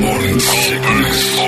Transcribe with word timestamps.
Morning 0.00 0.38
sickness. 0.38 1.47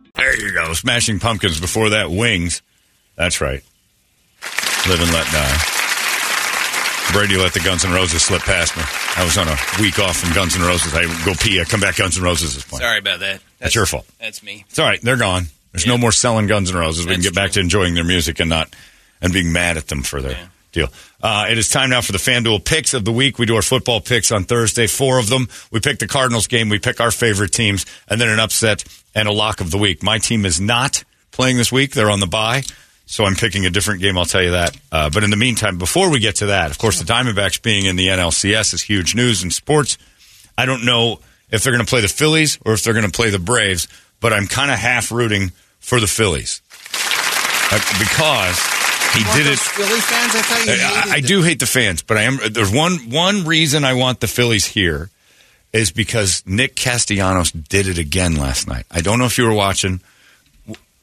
There 0.31 0.47
you 0.47 0.53
go. 0.53 0.73
Smashing 0.73 1.19
Pumpkins 1.19 1.59
before 1.59 1.89
that, 1.89 2.09
Wings. 2.09 2.61
That's 3.15 3.41
right. 3.41 3.63
Live 4.87 5.01
and 5.01 5.11
let 5.11 5.27
die. 5.27 5.57
Brady 7.11 7.35
let 7.35 7.53
the 7.53 7.59
Guns 7.59 7.83
N' 7.83 7.91
Roses 7.93 8.23
slip 8.23 8.41
past 8.41 8.75
me. 8.77 8.83
I 9.17 9.25
was 9.25 9.37
on 9.37 9.47
a 9.47 9.57
week 9.81 9.99
off 9.99 10.17
from 10.17 10.33
Guns 10.33 10.55
N' 10.55 10.61
Roses. 10.61 10.93
I 10.95 11.03
go 11.25 11.33
pee. 11.33 11.59
I 11.59 11.65
come 11.65 11.81
back. 11.81 11.97
Guns 11.97 12.17
N' 12.17 12.23
Roses 12.23 12.55
is 12.55 12.63
playing. 12.63 12.81
Sorry 12.81 12.99
about 12.99 13.19
that. 13.19 13.41
That's 13.59 13.75
your 13.75 13.85
fault. 13.85 14.07
That's 14.19 14.41
me. 14.41 14.63
It's 14.69 14.79
all 14.79 14.85
right. 14.85 15.01
They're 15.01 15.17
gone. 15.17 15.47
There's 15.73 15.85
no 15.85 15.97
more 15.97 16.11
selling 16.13 16.47
Guns 16.47 16.71
N' 16.71 16.77
Roses. 16.77 17.05
We 17.05 17.11
can 17.13 17.21
That's 17.21 17.33
get 17.33 17.35
back 17.35 17.51
to 17.51 17.59
enjoying 17.59 17.93
their 17.95 18.05
music 18.05 18.39
and 18.39 18.49
not 18.49 18.73
and 19.21 19.33
being 19.33 19.51
mad 19.51 19.75
at 19.77 19.87
them 19.87 20.03
for 20.03 20.21
their 20.21 20.31
Yeah. 20.31 20.47
Deal. 20.71 20.87
Uh, 21.21 21.47
it 21.49 21.57
is 21.57 21.69
time 21.69 21.89
now 21.89 22.01
for 22.01 22.11
the 22.11 22.17
FanDuel 22.17 22.63
picks 22.63 22.93
of 22.93 23.05
the 23.05 23.11
week. 23.11 23.37
We 23.37 23.45
do 23.45 23.55
our 23.55 23.61
football 23.61 24.01
picks 24.01 24.31
on 24.31 24.43
Thursday, 24.43 24.87
four 24.87 25.19
of 25.19 25.29
them. 25.29 25.47
We 25.71 25.79
pick 25.79 25.99
the 25.99 26.07
Cardinals 26.07 26.47
game. 26.47 26.69
We 26.69 26.79
pick 26.79 26.99
our 26.99 27.11
favorite 27.11 27.51
teams, 27.51 27.85
and 28.07 28.19
then 28.19 28.29
an 28.29 28.39
upset 28.39 28.83
and 29.13 29.27
a 29.27 29.31
lock 29.33 29.61
of 29.61 29.71
the 29.71 29.77
week. 29.77 30.01
My 30.03 30.17
team 30.17 30.45
is 30.45 30.59
not 30.61 31.03
playing 31.31 31.57
this 31.57 31.71
week. 31.71 31.93
They're 31.93 32.11
on 32.11 32.19
the 32.19 32.27
bye. 32.27 32.63
So 33.05 33.25
I'm 33.25 33.35
picking 33.35 33.65
a 33.65 33.69
different 33.69 33.99
game. 33.99 34.17
I'll 34.17 34.23
tell 34.25 34.41
you 34.41 34.51
that. 34.51 34.77
Uh, 34.89 35.09
but 35.09 35.23
in 35.25 35.31
the 35.31 35.35
meantime, 35.35 35.77
before 35.77 36.09
we 36.09 36.19
get 36.19 36.35
to 36.37 36.45
that, 36.47 36.71
of 36.71 36.77
course, 36.77 36.97
the 36.99 37.05
Diamondbacks 37.05 37.61
being 37.61 37.85
in 37.85 37.97
the 37.97 38.07
NLCS 38.07 38.73
is 38.73 38.81
huge 38.81 39.15
news 39.15 39.43
in 39.43 39.51
sports. 39.51 39.97
I 40.57 40.65
don't 40.65 40.85
know 40.85 41.19
if 41.49 41.61
they're 41.61 41.73
going 41.73 41.85
to 41.85 41.89
play 41.89 41.99
the 41.99 42.07
Phillies 42.07 42.57
or 42.65 42.71
if 42.73 42.83
they're 42.83 42.93
going 42.93 43.05
to 43.05 43.11
play 43.11 43.29
the 43.29 43.39
Braves, 43.39 43.89
but 44.21 44.31
I'm 44.31 44.47
kind 44.47 44.71
of 44.71 44.77
half 44.79 45.11
rooting 45.11 45.51
for 45.81 45.99
the 45.99 46.07
Phillies 46.07 46.61
Uh, 47.73 47.79
because 47.99 48.80
he 49.13 49.23
did 49.35 49.47
it. 49.47 49.59
Philly 49.59 49.99
fans? 49.99 50.35
I 50.35 50.41
thought 50.41 50.65
you 50.65 50.71
hated 50.71 51.11
I, 51.11 51.15
I 51.15 51.19
do 51.19 51.41
hate 51.41 51.59
the 51.59 51.65
fans, 51.65 52.01
but 52.01 52.17
I 52.17 52.23
am. 52.23 52.39
There's 52.51 52.71
one 52.71 53.09
one 53.09 53.45
reason 53.45 53.83
I 53.83 53.93
want 53.93 54.19
the 54.19 54.27
Phillies 54.27 54.65
here 54.65 55.09
is 55.73 55.91
because 55.91 56.43
Nick 56.45 56.75
Castellanos 56.75 57.51
did 57.51 57.87
it 57.87 57.97
again 57.97 58.35
last 58.35 58.67
night. 58.67 58.85
I 58.91 59.01
don't 59.01 59.19
know 59.19 59.25
if 59.25 59.37
you 59.37 59.45
were 59.45 59.53
watching. 59.53 60.01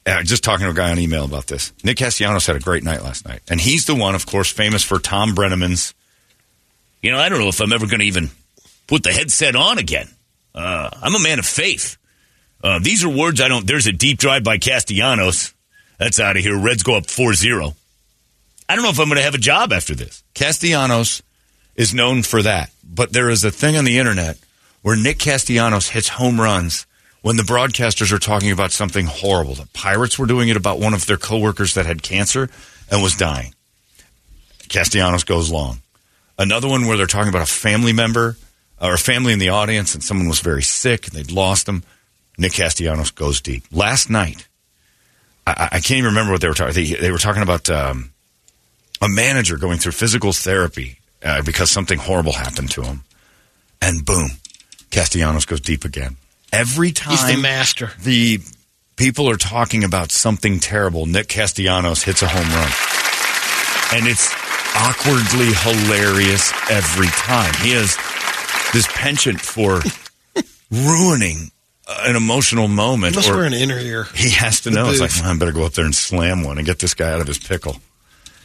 Uh, 0.06 0.22
just 0.22 0.42
talking 0.42 0.64
to 0.64 0.70
a 0.70 0.74
guy 0.74 0.90
on 0.90 0.98
email 0.98 1.26
about 1.26 1.48
this. 1.48 1.72
Nick 1.84 1.98
Castellanos 1.98 2.46
had 2.46 2.56
a 2.56 2.60
great 2.60 2.82
night 2.82 3.02
last 3.02 3.26
night, 3.26 3.42
and 3.50 3.60
he's 3.60 3.84
the 3.84 3.94
one, 3.94 4.14
of 4.14 4.24
course, 4.24 4.50
famous 4.50 4.82
for 4.82 4.98
Thom 4.98 5.34
Brennaman's. 5.34 5.92
You 7.02 7.12
know, 7.12 7.18
I 7.18 7.28
don't 7.28 7.38
know 7.38 7.48
if 7.48 7.60
I'm 7.60 7.72
ever 7.72 7.86
going 7.86 8.00
to 8.00 8.06
even 8.06 8.30
put 8.86 9.02
the 9.02 9.12
headset 9.12 9.54
on 9.54 9.76
again. 9.76 10.08
Uh, 10.54 10.88
I'm 11.02 11.14
a 11.14 11.20
man 11.20 11.38
of 11.38 11.46
faith. 11.46 11.98
Uh, 12.64 12.78
these 12.80 13.04
are 13.04 13.08
words 13.08 13.40
I 13.40 13.48
don't. 13.48 13.66
There's 13.66 13.86
a 13.86 13.92
deep 13.92 14.18
drive 14.18 14.42
by 14.44 14.56
Castellanos. 14.58 15.54
That's 15.98 16.18
out 16.18 16.36
of 16.36 16.42
here. 16.42 16.58
Reds 16.58 16.82
go 16.82 16.96
up 16.96 17.06
4 17.08 17.34
0. 17.34 17.74
I 18.68 18.74
don't 18.74 18.84
know 18.84 18.90
if 18.90 18.98
I'm 18.98 19.06
going 19.06 19.16
to 19.16 19.22
have 19.22 19.34
a 19.34 19.38
job 19.38 19.72
after 19.72 19.94
this. 19.94 20.22
Castellanos 20.34 21.22
is 21.74 21.94
known 21.94 22.22
for 22.22 22.42
that, 22.42 22.70
but 22.84 23.12
there 23.12 23.30
is 23.30 23.44
a 23.44 23.50
thing 23.50 23.76
on 23.76 23.84
the 23.84 23.98
internet 23.98 24.38
where 24.82 24.96
Nick 24.96 25.18
Castellanos 25.18 25.88
hits 25.88 26.08
home 26.08 26.40
runs 26.40 26.86
when 27.22 27.36
the 27.36 27.42
broadcasters 27.42 28.12
are 28.12 28.18
talking 28.18 28.50
about 28.50 28.72
something 28.72 29.06
horrible. 29.06 29.54
The 29.54 29.68
Pirates 29.72 30.18
were 30.18 30.26
doing 30.26 30.48
it 30.48 30.56
about 30.56 30.78
one 30.78 30.94
of 30.94 31.06
their 31.06 31.16
coworkers 31.16 31.74
that 31.74 31.86
had 31.86 32.02
cancer 32.02 32.50
and 32.90 33.02
was 33.02 33.16
dying. 33.16 33.54
Castellanos 34.68 35.24
goes 35.24 35.50
long. 35.50 35.78
Another 36.38 36.68
one 36.68 36.86
where 36.86 36.96
they're 36.96 37.06
talking 37.06 37.30
about 37.30 37.42
a 37.42 37.52
family 37.52 37.92
member 37.92 38.36
or 38.80 38.94
a 38.94 38.98
family 38.98 39.32
in 39.32 39.38
the 39.38 39.48
audience 39.48 39.94
and 39.94 40.04
someone 40.04 40.28
was 40.28 40.40
very 40.40 40.62
sick 40.62 41.06
and 41.06 41.16
they'd 41.16 41.32
lost 41.32 41.66
them. 41.66 41.82
Nick 42.36 42.52
Castellanos 42.52 43.10
goes 43.10 43.40
deep. 43.40 43.64
Last 43.72 44.08
night, 44.08 44.46
I, 45.46 45.68
I 45.72 45.80
can't 45.80 45.98
even 45.98 46.10
remember 46.10 46.32
what 46.32 46.40
they 46.40 46.48
were 46.48 46.54
talking. 46.54 46.74
They, 46.74 46.94
they 46.94 47.10
were 47.10 47.18
talking 47.18 47.42
about 47.42 47.68
um, 47.68 48.12
a 49.00 49.08
manager 49.08 49.56
going 49.56 49.78
through 49.78 49.92
physical 49.92 50.32
therapy 50.32 50.98
uh, 51.22 51.42
because 51.42 51.70
something 51.70 51.98
horrible 51.98 52.32
happened 52.32 52.70
to 52.72 52.82
him, 52.82 53.04
and 53.80 54.04
boom, 54.04 54.30
Castellanos 54.90 55.44
goes 55.44 55.60
deep 55.60 55.84
again. 55.84 56.16
Every 56.52 56.92
time 56.92 57.10
He's 57.12 57.26
the 57.36 57.40
master. 57.40 57.90
the 58.02 58.38
people 58.96 59.28
are 59.28 59.36
talking 59.36 59.84
about 59.84 60.10
something 60.10 60.60
terrible, 60.60 61.06
Nick 61.06 61.28
Castellanos 61.28 62.02
hits 62.02 62.22
a 62.22 62.28
home 62.28 62.48
run. 62.48 62.72
And 63.90 64.06
it's 64.08 64.32
awkwardly 64.76 65.52
hilarious 65.52 66.52
every 66.70 67.08
time. 67.08 67.52
He 67.62 67.72
has 67.72 67.96
this 68.72 68.86
penchant 68.94 69.40
for 69.40 69.80
ruining 70.70 71.50
an 71.88 72.16
emotional 72.16 72.68
moment. 72.68 73.16
Or 73.28 73.36
wear 73.36 73.44
an 73.44 73.54
inner 73.54 73.78
ear. 73.78 74.04
he 74.14 74.30
has 74.30 74.60
to 74.62 74.70
know. 74.70 74.88
It's 74.90 75.00
like, 75.00 75.10
well, 75.22 75.34
I 75.34 75.36
better 75.38 75.52
go 75.52 75.64
up 75.64 75.72
there 75.72 75.84
and 75.86 75.94
slam 75.94 76.44
one 76.44 76.58
and 76.58 76.66
get 76.66 76.78
this 76.78 76.94
guy 76.94 77.12
out 77.12 77.20
of 77.20 77.26
his 77.26 77.38
pickle. 77.38 77.76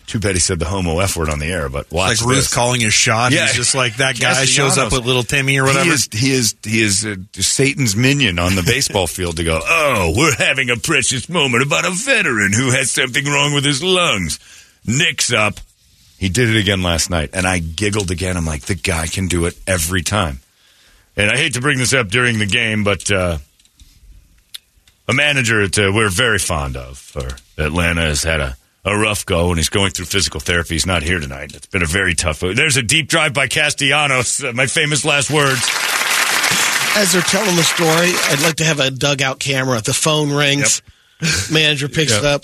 Too 0.06 0.19
bad 0.19 0.36
he 0.36 0.40
said 0.40 0.59
the 0.59 0.66
homo 0.66 1.00
F 1.00 1.16
word 1.16 1.30
on 1.30 1.40
the 1.40 1.46
air, 1.46 1.69
but 1.69 1.90
watch 1.91 2.22
like 2.22 2.30
Ruth 2.30 2.38
this. 2.38 2.53
calling 2.53 2.81
his 2.81 2.94
shot. 2.94 3.31
Yeah. 3.31 3.47
He's 3.47 3.56
just 3.56 3.74
like 3.74 3.96
that 3.97 4.19
guy 4.19 4.46
shows 4.46 4.78
up 4.78 4.91
with 4.91 5.06
little 5.06 5.24
Timmy 5.24 5.58
or 5.58 5.64
whatever. 5.64 5.86
He 5.86 5.90
is 5.91 6.09
he 6.12 6.31
is 6.31 6.56
he 6.64 6.81
is 6.81 7.06
uh, 7.06 7.16
Satan's 7.34 7.96
minion 7.96 8.38
on 8.38 8.56
the 8.56 8.63
baseball 8.63 9.08
field 9.08 9.38
to 9.38 9.44
go. 9.44 9.62
Oh, 9.63 10.13
we're 10.16 10.36
having 10.36 10.69
a 10.69 10.75
precious 10.75 11.30
moment 11.30 11.63
about 11.63 11.86
a 11.86 11.92
veteran 11.92 12.52
who 12.53 12.72
has 12.72 12.92
something 12.92 13.25
wrong 13.25 13.53
with 13.53 13.63
his 13.66 13.81
lungs. 13.81 14.40
Nick's 14.86 15.31
up. 15.31 15.59
He 16.18 16.30
did 16.30 16.50
it 16.50 16.58
again 16.58 16.84
last 16.84 17.09
night, 17.09 17.31
and 17.34 17.46
I 17.46 17.59
giggled 17.59 18.12
again. 18.12 18.38
I'm 18.38 18.46
like, 18.46 18.63
the 18.63 18.75
guy 18.75 19.08
can 19.08 19.28
do 19.28 19.46
it 19.46 19.58
every 19.68 20.03
time. 20.03 20.40
And 21.16 21.30
I 21.30 21.38
hate 21.38 21.53
to 21.56 21.62
bring 21.62 21.78
this 21.78 21.94
up 21.94 22.08
during 22.08 22.40
the 22.40 22.46
game, 22.46 22.84
but 22.84 23.12
uh, 23.12 23.38
a 25.08 25.13
manager 25.13 25.68
that 25.68 25.90
uh, 25.90 25.92
we're 25.94 26.09
very 26.09 26.40
fond 26.40 26.78
of 26.78 26.97
for 26.97 27.30
Atlanta 27.58 28.02
has 28.02 28.24
had 28.24 28.40
a, 28.40 28.58
a 28.85 28.97
rough 28.97 29.25
go, 29.25 29.49
and 29.49 29.57
he's 29.57 29.69
going 29.69 29.91
through 29.91 30.05
physical 30.05 30.39
therapy. 30.39 30.75
He's 30.75 30.85
not 30.85 31.03
here 31.03 31.19
tonight. 31.19 31.55
It's 31.55 31.67
been 31.67 31.83
a 31.83 31.88
very 31.88 32.16
tough. 32.16 32.41
There's 32.41 32.77
a 32.77 32.83
deep 32.83 33.07
drive 33.07 33.33
by 33.33 33.47
Castellanos. 33.47 34.44
Uh, 34.44 34.51
my 34.53 34.66
famous 34.67 35.05
last 35.05 35.29
words. 35.31 35.61
As 36.95 37.11
they're 37.13 37.21
telling 37.21 37.55
the 37.55 37.63
story, 37.63 38.11
I'd 38.29 38.41
like 38.44 38.57
to 38.57 38.66
have 38.66 38.79
a 38.79 38.91
dugout 38.91 39.39
camera. 39.39 39.81
The 39.81 39.94
phone 39.94 40.31
rings. 40.31 40.81
Manager 41.51 41.88
picks 41.88 42.11
Yep. 42.11 42.19
it 42.19 42.25
up, 42.25 42.41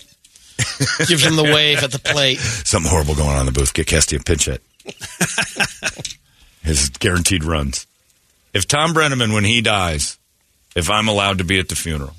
gives 1.07 1.25
him 1.25 1.35
the 1.35 1.43
wave 1.43 1.83
at 1.83 1.91
the 1.91 1.99
plate. 1.99 2.39
Something 2.39 2.89
horrible 2.89 3.13
going 3.15 3.29
on 3.29 3.41
in 3.41 3.45
the 3.45 3.51
booth. 3.51 3.73
Get 3.73 3.91
a 3.91 4.19
pinch 4.23 4.45
hit. 4.45 4.63
His 6.63 6.89
guaranteed 6.89 7.43
runs. 7.43 7.85
If 8.53 8.67
Thom 8.67 8.93
Brennaman, 8.93 9.33
when 9.33 9.43
he 9.43 9.61
dies, 9.61 10.17
if 10.75 10.89
I'm 10.89 11.07
allowed 11.07 11.37
to 11.39 11.43
be 11.43 11.59
at 11.59 11.69
the 11.69 11.75
funeral, 11.75 12.13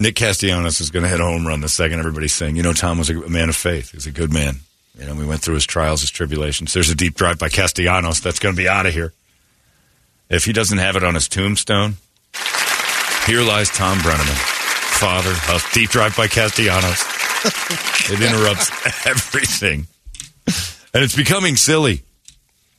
Nick 0.00 0.16
Castellanos 0.16 0.80
is 0.80 0.90
going 0.90 1.02
to 1.02 1.10
hit 1.10 1.20
a 1.20 1.24
home 1.24 1.46
run 1.46 1.60
the 1.60 1.68
second 1.68 1.98
everybody's 1.98 2.32
saying, 2.32 2.56
you 2.56 2.62
know, 2.62 2.72
Tom 2.72 2.96
was 2.96 3.10
a 3.10 3.28
man 3.28 3.50
of 3.50 3.56
faith. 3.56 3.92
He's 3.92 4.06
a 4.06 4.10
good 4.10 4.32
man. 4.32 4.60
You 4.98 5.06
know, 5.06 5.14
we 5.14 5.26
went 5.26 5.42
through 5.42 5.54
his 5.54 5.66
trials, 5.66 6.00
his 6.00 6.10
tribulations. 6.10 6.72
There's 6.72 6.88
a 6.88 6.94
deep 6.94 7.14
drive 7.14 7.38
by 7.38 7.50
Castellanos 7.50 8.20
that's 8.20 8.38
going 8.38 8.54
to 8.54 8.60
be 8.60 8.66
out 8.66 8.86
of 8.86 8.94
here. 8.94 9.12
If 10.30 10.46
he 10.46 10.54
doesn't 10.54 10.78
have 10.78 10.96
it 10.96 11.04
on 11.04 11.14
his 11.14 11.28
tombstone, 11.28 11.96
here 13.26 13.42
lies 13.42 13.68
Thom 13.68 13.98
Brennaman, 13.98 14.36
father 14.98 15.34
of 15.52 15.64
deep 15.74 15.90
drive 15.90 16.16
by 16.16 16.28
Castellanos. 16.28 17.04
it 18.10 18.22
interrupts 18.22 18.70
everything. 19.06 19.86
And 20.94 21.04
it's 21.04 21.16
becoming 21.16 21.56
silly. 21.56 22.02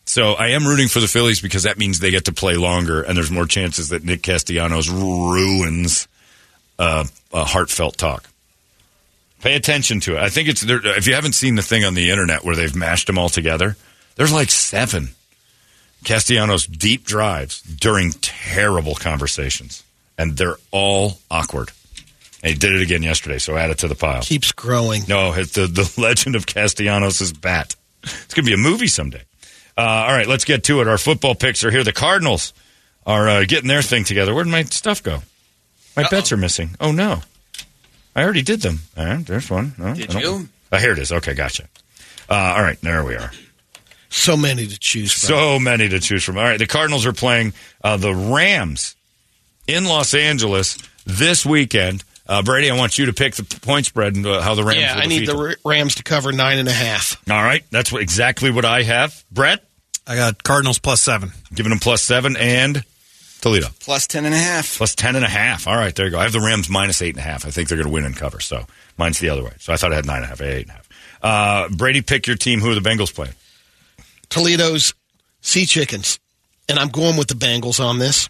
So 0.05 0.33
I 0.33 0.49
am 0.49 0.65
rooting 0.65 0.87
for 0.87 0.99
the 0.99 1.07
Phillies 1.07 1.39
because 1.39 1.63
that 1.63 1.77
means 1.77 1.99
they 1.99 2.11
get 2.11 2.25
to 2.25 2.33
play 2.33 2.55
longer, 2.55 3.03
and 3.03 3.15
there's 3.15 3.31
more 3.31 3.45
chances 3.45 3.89
that 3.89 4.03
Nick 4.03 4.23
Castellanos 4.23 4.89
ruins 4.89 6.07
uh, 6.81 7.05
a 7.31 7.45
heartfelt 7.45 7.95
talk. 7.95 8.27
Pay 9.41 9.55
attention 9.55 9.99
to 10.01 10.17
it. 10.17 10.19
I 10.19 10.29
think 10.29 10.49
it's 10.49 10.61
there, 10.61 10.79
if 10.97 11.07
you 11.07 11.13
haven't 11.13 11.33
seen 11.33 11.55
the 11.55 11.61
thing 11.61 11.85
on 11.85 11.93
the 11.93 12.09
internet 12.09 12.43
where 12.43 12.55
they've 12.55 12.75
mashed 12.75 13.07
them 13.07 13.17
all 13.17 13.29
together. 13.29 13.77
There's 14.15 14.33
like 14.33 14.49
seven 14.49 15.09
Castellanos 16.03 16.65
deep 16.65 17.05
drives 17.05 17.61
during 17.61 18.11
terrible 18.21 18.95
conversations, 18.95 19.83
and 20.17 20.37
they're 20.37 20.57
all 20.71 21.19
awkward. 21.29 21.71
And 22.43 22.53
he 22.53 22.57
did 22.57 22.73
it 22.73 22.81
again 22.81 23.03
yesterday, 23.03 23.37
so 23.37 23.55
add 23.55 23.69
it 23.69 23.77
to 23.79 23.87
the 23.87 23.95
pile. 23.95 24.21
Keeps 24.23 24.51
growing. 24.51 25.03
No, 25.07 25.33
it's 25.33 25.53
the, 25.53 25.67
the 25.67 25.91
legend 26.01 26.35
of 26.35 26.47
Castellanos' 26.47 27.31
bat. 27.31 27.75
It's 28.03 28.33
going 28.33 28.45
to 28.45 28.49
be 28.49 28.53
a 28.53 28.57
movie 28.57 28.87
someday. 28.87 29.21
Uh, 29.77 29.81
all 29.81 30.13
right, 30.13 30.27
let's 30.27 30.45
get 30.45 30.63
to 30.65 30.81
it. 30.81 30.87
Our 30.87 30.97
football 30.97 31.35
picks 31.35 31.63
are 31.63 31.69
here. 31.71 31.83
The 31.83 31.93
Cardinals 31.93 32.53
are 33.05 33.29
uh, 33.29 33.45
getting 33.45 33.67
their 33.67 33.83
thing 33.83 34.03
together. 34.03 34.33
Where 34.33 34.43
did 34.43 34.49
my 34.49 34.63
stuff 34.63 35.03
go? 35.03 35.21
My 35.95 36.07
bets 36.09 36.31
are 36.31 36.37
missing. 36.37 36.71
Oh, 36.79 36.91
no. 36.91 37.21
I 38.15 38.23
already 38.23 38.41
did 38.41 38.61
them. 38.61 38.79
All 38.97 39.05
right, 39.05 39.25
there's 39.25 39.49
one. 39.49 39.73
No, 39.77 39.93
Did 39.93 40.15
I 40.15 40.19
you? 40.19 40.49
Oh, 40.71 40.77
here 40.77 40.91
it 40.91 40.99
is. 40.99 41.11
Okay, 41.11 41.33
gotcha. 41.33 41.63
Uh, 42.29 42.35
all 42.55 42.61
right, 42.61 42.79
there 42.81 43.03
we 43.03 43.15
are. 43.15 43.31
So 44.09 44.35
many 44.35 44.67
to 44.67 44.79
choose 44.79 45.11
from. 45.13 45.27
So 45.27 45.59
many 45.59 45.87
to 45.89 45.99
choose 45.99 46.23
from. 46.23 46.37
All 46.37 46.43
right, 46.43 46.59
the 46.59 46.67
Cardinals 46.67 47.05
are 47.05 47.13
playing 47.13 47.53
uh, 47.83 47.97
the 47.97 48.13
Rams 48.13 48.95
in 49.67 49.85
Los 49.85 50.13
Angeles 50.13 50.77
this 51.05 51.45
weekend. 51.45 52.03
Uh, 52.27 52.41
Brady, 52.41 52.69
I 52.69 52.77
want 52.77 52.97
you 52.97 53.05
to 53.07 53.13
pick 53.13 53.35
the 53.35 53.43
point 53.59 53.85
spread 53.85 54.15
and 54.15 54.25
uh, 54.25 54.41
how 54.41 54.55
the 54.55 54.63
Rams. 54.63 54.79
yeah, 54.81 54.95
will 54.95 55.03
I 55.03 55.05
need 55.05 55.27
the 55.27 55.33
them. 55.33 55.55
Rams 55.65 55.95
to 55.95 56.03
cover 56.03 56.31
nine 56.31 56.59
and 56.59 56.67
a 56.67 56.73
half. 56.73 57.21
All 57.29 57.41
right, 57.41 57.63
that's 57.71 57.91
what, 57.91 58.01
exactly 58.01 58.51
what 58.51 58.65
I 58.65 58.83
have. 58.83 59.23
Brett, 59.31 59.63
I 60.05 60.15
got 60.15 60.43
Cardinals 60.43 60.79
plus 60.79 61.01
seven. 61.01 61.31
giving 61.53 61.69
them 61.69 61.79
plus 61.79 62.01
seven, 62.01 62.35
and 62.37 62.83
Toledo 63.41 63.67
Plus 63.79 64.05
ten 64.07 64.25
and 64.25 64.33
a 64.35 64.37
half. 64.37 64.77
plus 64.77 64.93
ten 64.95 65.15
and 65.15 65.25
a 65.25 65.29
half. 65.29 65.67
All 65.67 65.75
right, 65.75 65.93
there 65.93 66.05
you 66.05 66.11
go. 66.11 66.19
I 66.19 66.23
have 66.23 66.31
the 66.31 66.39
Rams 66.39 66.69
minus 66.69 67.01
eight 67.01 67.15
and 67.15 67.19
a 67.19 67.21
half. 67.27 67.45
I 67.45 67.49
think 67.49 67.67
they're 67.69 67.77
going 67.77 67.87
to 67.87 67.93
win 67.93 68.05
and 68.05 68.15
cover. 68.15 68.39
So 68.39 68.65
mine's 68.97 69.19
the 69.19 69.29
other 69.29 69.43
way. 69.43 69.53
So 69.59 69.73
I 69.73 69.77
thought 69.77 69.91
I 69.91 69.95
had 69.95 70.05
nine 70.05 70.17
and 70.17 70.25
a 70.25 70.27
half, 70.27 70.41
I 70.41 70.45
had 70.45 70.53
eight 70.53 70.67
and 70.67 70.69
a 70.69 70.73
half. 70.73 70.89
Uh, 71.23 71.69
Brady, 71.69 72.01
pick 72.01 72.27
your 72.27 72.35
team. 72.35 72.59
Who 72.61 72.71
are 72.71 72.75
the 72.75 72.81
Bengals 72.87 73.13
playing? 73.13 73.33
Toledo's 74.29 74.93
Sea 75.41 75.65
Chickens, 75.65 76.19
and 76.69 76.79
I'm 76.79 76.89
going 76.89 77.17
with 77.17 77.27
the 77.27 77.33
Bengals 77.35 77.83
on 77.83 77.99
this. 77.99 78.29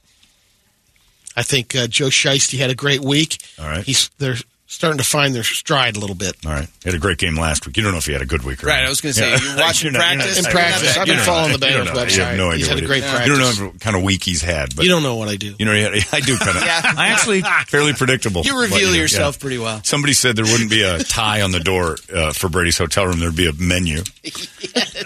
I 1.35 1.43
think 1.43 1.75
uh, 1.75 1.87
Joe 1.87 2.07
Shiesty 2.07 2.57
had 2.57 2.69
a 2.69 2.75
great 2.75 3.01
week. 3.01 3.37
All 3.59 3.65
right. 3.67 3.83
he's 3.85 4.09
they're 4.17 4.35
starting 4.71 4.97
to 4.97 5.03
find 5.03 5.35
their 5.35 5.43
stride 5.43 5.97
a 5.97 5.99
little 5.99 6.15
bit. 6.15 6.35
All 6.45 6.51
right, 6.53 6.67
he 6.81 6.89
had 6.89 6.95
a 6.95 6.97
great 6.97 7.17
game 7.17 7.35
last 7.35 7.65
week. 7.67 7.75
You 7.75 7.83
don't 7.83 7.91
know 7.91 7.97
if 7.97 8.05
he 8.05 8.13
had 8.13 8.21
a 8.21 8.25
good 8.25 8.43
week 8.43 8.63
or 8.63 8.67
Right, 8.67 8.77
not. 8.79 8.85
I 8.85 8.89
was 8.89 9.01
gonna 9.01 9.13
say, 9.13 9.29
you 9.29 9.55
watch 9.57 9.83
him 9.83 9.91
You're 9.93 10.01
not- 10.01 10.07
you're 10.09 10.17
not- 10.17 10.23
practice. 10.25 10.37
In 10.45 10.51
practice, 10.51 10.95
you 10.95 11.01
I've 11.01 11.07
been 11.07 11.19
following 11.19 11.59
the 11.59 11.67
You 11.67 11.73
Bengals 11.73 11.93
know. 11.93 12.03
You 12.03 12.21
have 12.23 12.37
no 12.37 12.49
idea. 12.51 12.57
He's 12.57 12.67
had 12.67 12.77
a 12.77 12.81
he- 12.81 12.87
great 12.87 13.03
You 13.03 13.35
don't 13.35 13.39
know 13.39 13.65
what 13.67 13.79
kind 13.81 13.95
of 13.97 14.03
week 14.03 14.23
he's 14.23 14.41
had. 14.41 14.75
But 14.75 14.85
You 14.85 14.91
don't 14.91 15.03
know 15.03 15.15
what 15.15 15.27
I 15.27 15.35
do. 15.35 15.53
You 15.59 15.65
know, 15.65 15.73
I 15.73 16.19
do 16.21 16.37
kind 16.37 16.57
of. 16.57 16.63
Yeah. 16.71 16.81
I 16.97 17.07
actually 17.09 17.41
fairly 17.67 17.93
predictable. 17.93 18.43
You 18.43 18.55
what 18.55 18.69
reveal 18.71 18.93
do. 18.93 18.97
yourself 18.97 19.35
Yeah. 19.37 19.41
pretty 19.41 19.57
well. 19.57 19.81
Somebody 19.83 20.13
said 20.13 20.35
there 20.35 20.45
wouldn't 20.45 20.69
be 20.69 20.83
a 20.83 21.03
tie 21.03 21.41
on 21.41 21.51
the 21.51 21.59
door 21.59 21.97
uh, 22.13 22.31
for 22.33 22.47
Brady's 22.49 22.77
hotel 22.77 23.05
room. 23.07 23.19
There'd 23.19 23.35
be 23.35 23.47
a 23.47 23.53
menu, 23.53 24.01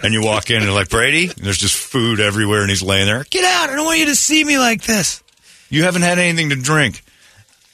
and 0.04 0.14
you 0.14 0.22
walk 0.24 0.50
in 0.52 0.58
and 0.58 0.66
you're 0.66 0.74
like 0.76 0.90
Brady. 0.90 1.26
And 1.28 1.38
there's 1.38 1.58
just 1.58 1.76
food 1.76 2.20
everywhere, 2.20 2.62
and 2.62 2.70
he's 2.70 2.84
laying 2.84 3.08
there. 3.08 3.24
Get 3.30 3.44
out! 3.44 3.70
I 3.72 3.76
don't 3.76 3.86
want 3.86 4.00
you 4.00 4.06
to 4.08 4.16
see 4.16 4.44
me 4.44 4.58
like 4.60 4.84
this. 4.84 5.24
You 5.70 5.84
haven't 5.84 6.04
had 6.04 6.20
anything 6.20 6.50
to 6.52 6.56
drink. 6.56 7.02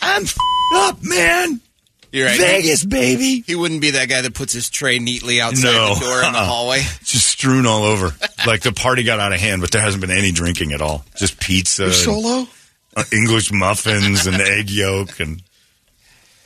I'm 0.02 0.24
f- 0.24 0.38
up, 0.76 1.04
man. 1.04 1.60
You're 2.12 2.28
right. 2.28 2.38
Vegas, 2.40 2.84
baby. 2.84 3.44
He 3.48 3.56
wouldn't 3.56 3.80
be 3.82 3.92
that 3.92 4.10
guy 4.10 4.22
that 4.22 4.34
puts 4.34 4.52
his 4.54 4.70
tray 4.70 5.00
neatly 5.00 5.40
outside 5.40 5.72
No. 5.72 5.94
the 5.96 6.00
door 6.02 6.24
in 6.24 6.34
the 6.34 6.40
hallway. 6.44 6.80
It's 6.80 7.12
just 7.12 7.28
strewn 7.28 7.66
all 7.66 7.84
over. 7.84 8.10
like 8.46 8.62
the 8.62 8.74
party 8.74 9.04
got 9.04 9.20
out 9.20 9.32
of 9.34 9.40
hand, 9.40 9.62
but 9.62 9.72
there 9.72 9.82
hasn't 9.82 10.02
been 10.02 10.12
any 10.12 10.32
drinking 10.32 10.74
at 10.74 10.82
all. 10.82 11.06
Just 11.16 11.40
pizza. 11.40 11.84
You're 11.84 11.92
and- 11.92 11.98
solo. 12.00 12.48
uh, 12.98 13.04
English 13.14 13.52
muffins 13.54 14.28
and 14.28 14.42
egg 14.42 14.70
yolk 14.70 15.20
and 15.22 15.42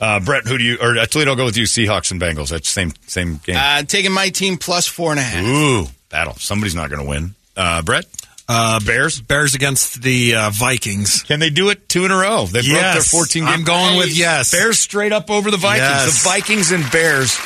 uh, 0.00 0.20
Brett, 0.20 0.44
who 0.46 0.58
do 0.58 0.62
you 0.64 0.76
or 0.80 0.96
uh, 0.98 1.06
Toledo? 1.06 1.30
I'll 1.30 1.36
go 1.36 1.46
with 1.46 1.56
you. 1.56 1.64
Seahawks 1.64 2.10
and 2.10 2.20
Bengals. 2.20 2.50
That's 2.50 2.68
same 2.68 2.92
same 3.06 3.40
game. 3.42 3.56
Uh, 3.58 3.82
taking 3.82 4.12
my 4.12 4.28
team 4.28 4.58
plus 4.58 4.86
four 4.86 5.10
and 5.10 5.18
a 5.18 5.22
half. 5.22 5.44
Ooh, 5.44 5.86
battle. 6.10 6.34
Somebody's 6.34 6.74
not 6.74 6.90
going 6.90 7.02
to 7.02 7.08
win. 7.08 7.34
Uh, 7.56 7.80
Brett, 7.80 8.04
Uh, 8.48 8.78
Bears. 8.80 9.20
Bears 9.20 9.54
against 9.54 10.02
the 10.02 10.34
uh, 10.36 10.50
Vikings. 10.50 11.22
Can 11.24 11.40
they 11.40 11.50
do 11.50 11.68
it 11.70 11.88
two 11.88 12.04
in 12.04 12.10
a 12.12 12.16
row? 12.16 12.46
They 12.46 12.60
broke 12.62 12.80
their 12.80 13.00
14 13.00 13.42
game. 13.44 13.52
I'm 13.52 13.64
going 13.64 13.96
with 13.98 14.16
yes. 14.16 14.52
Bears 14.52 14.78
straight 14.78 15.12
up 15.12 15.30
over 15.30 15.50
the 15.50 15.56
Vikings. 15.56 15.80
Yes. 15.88 16.22
The 16.22 16.28
Vikings 16.28 16.70
and 16.70 16.90
Bears 16.92 17.36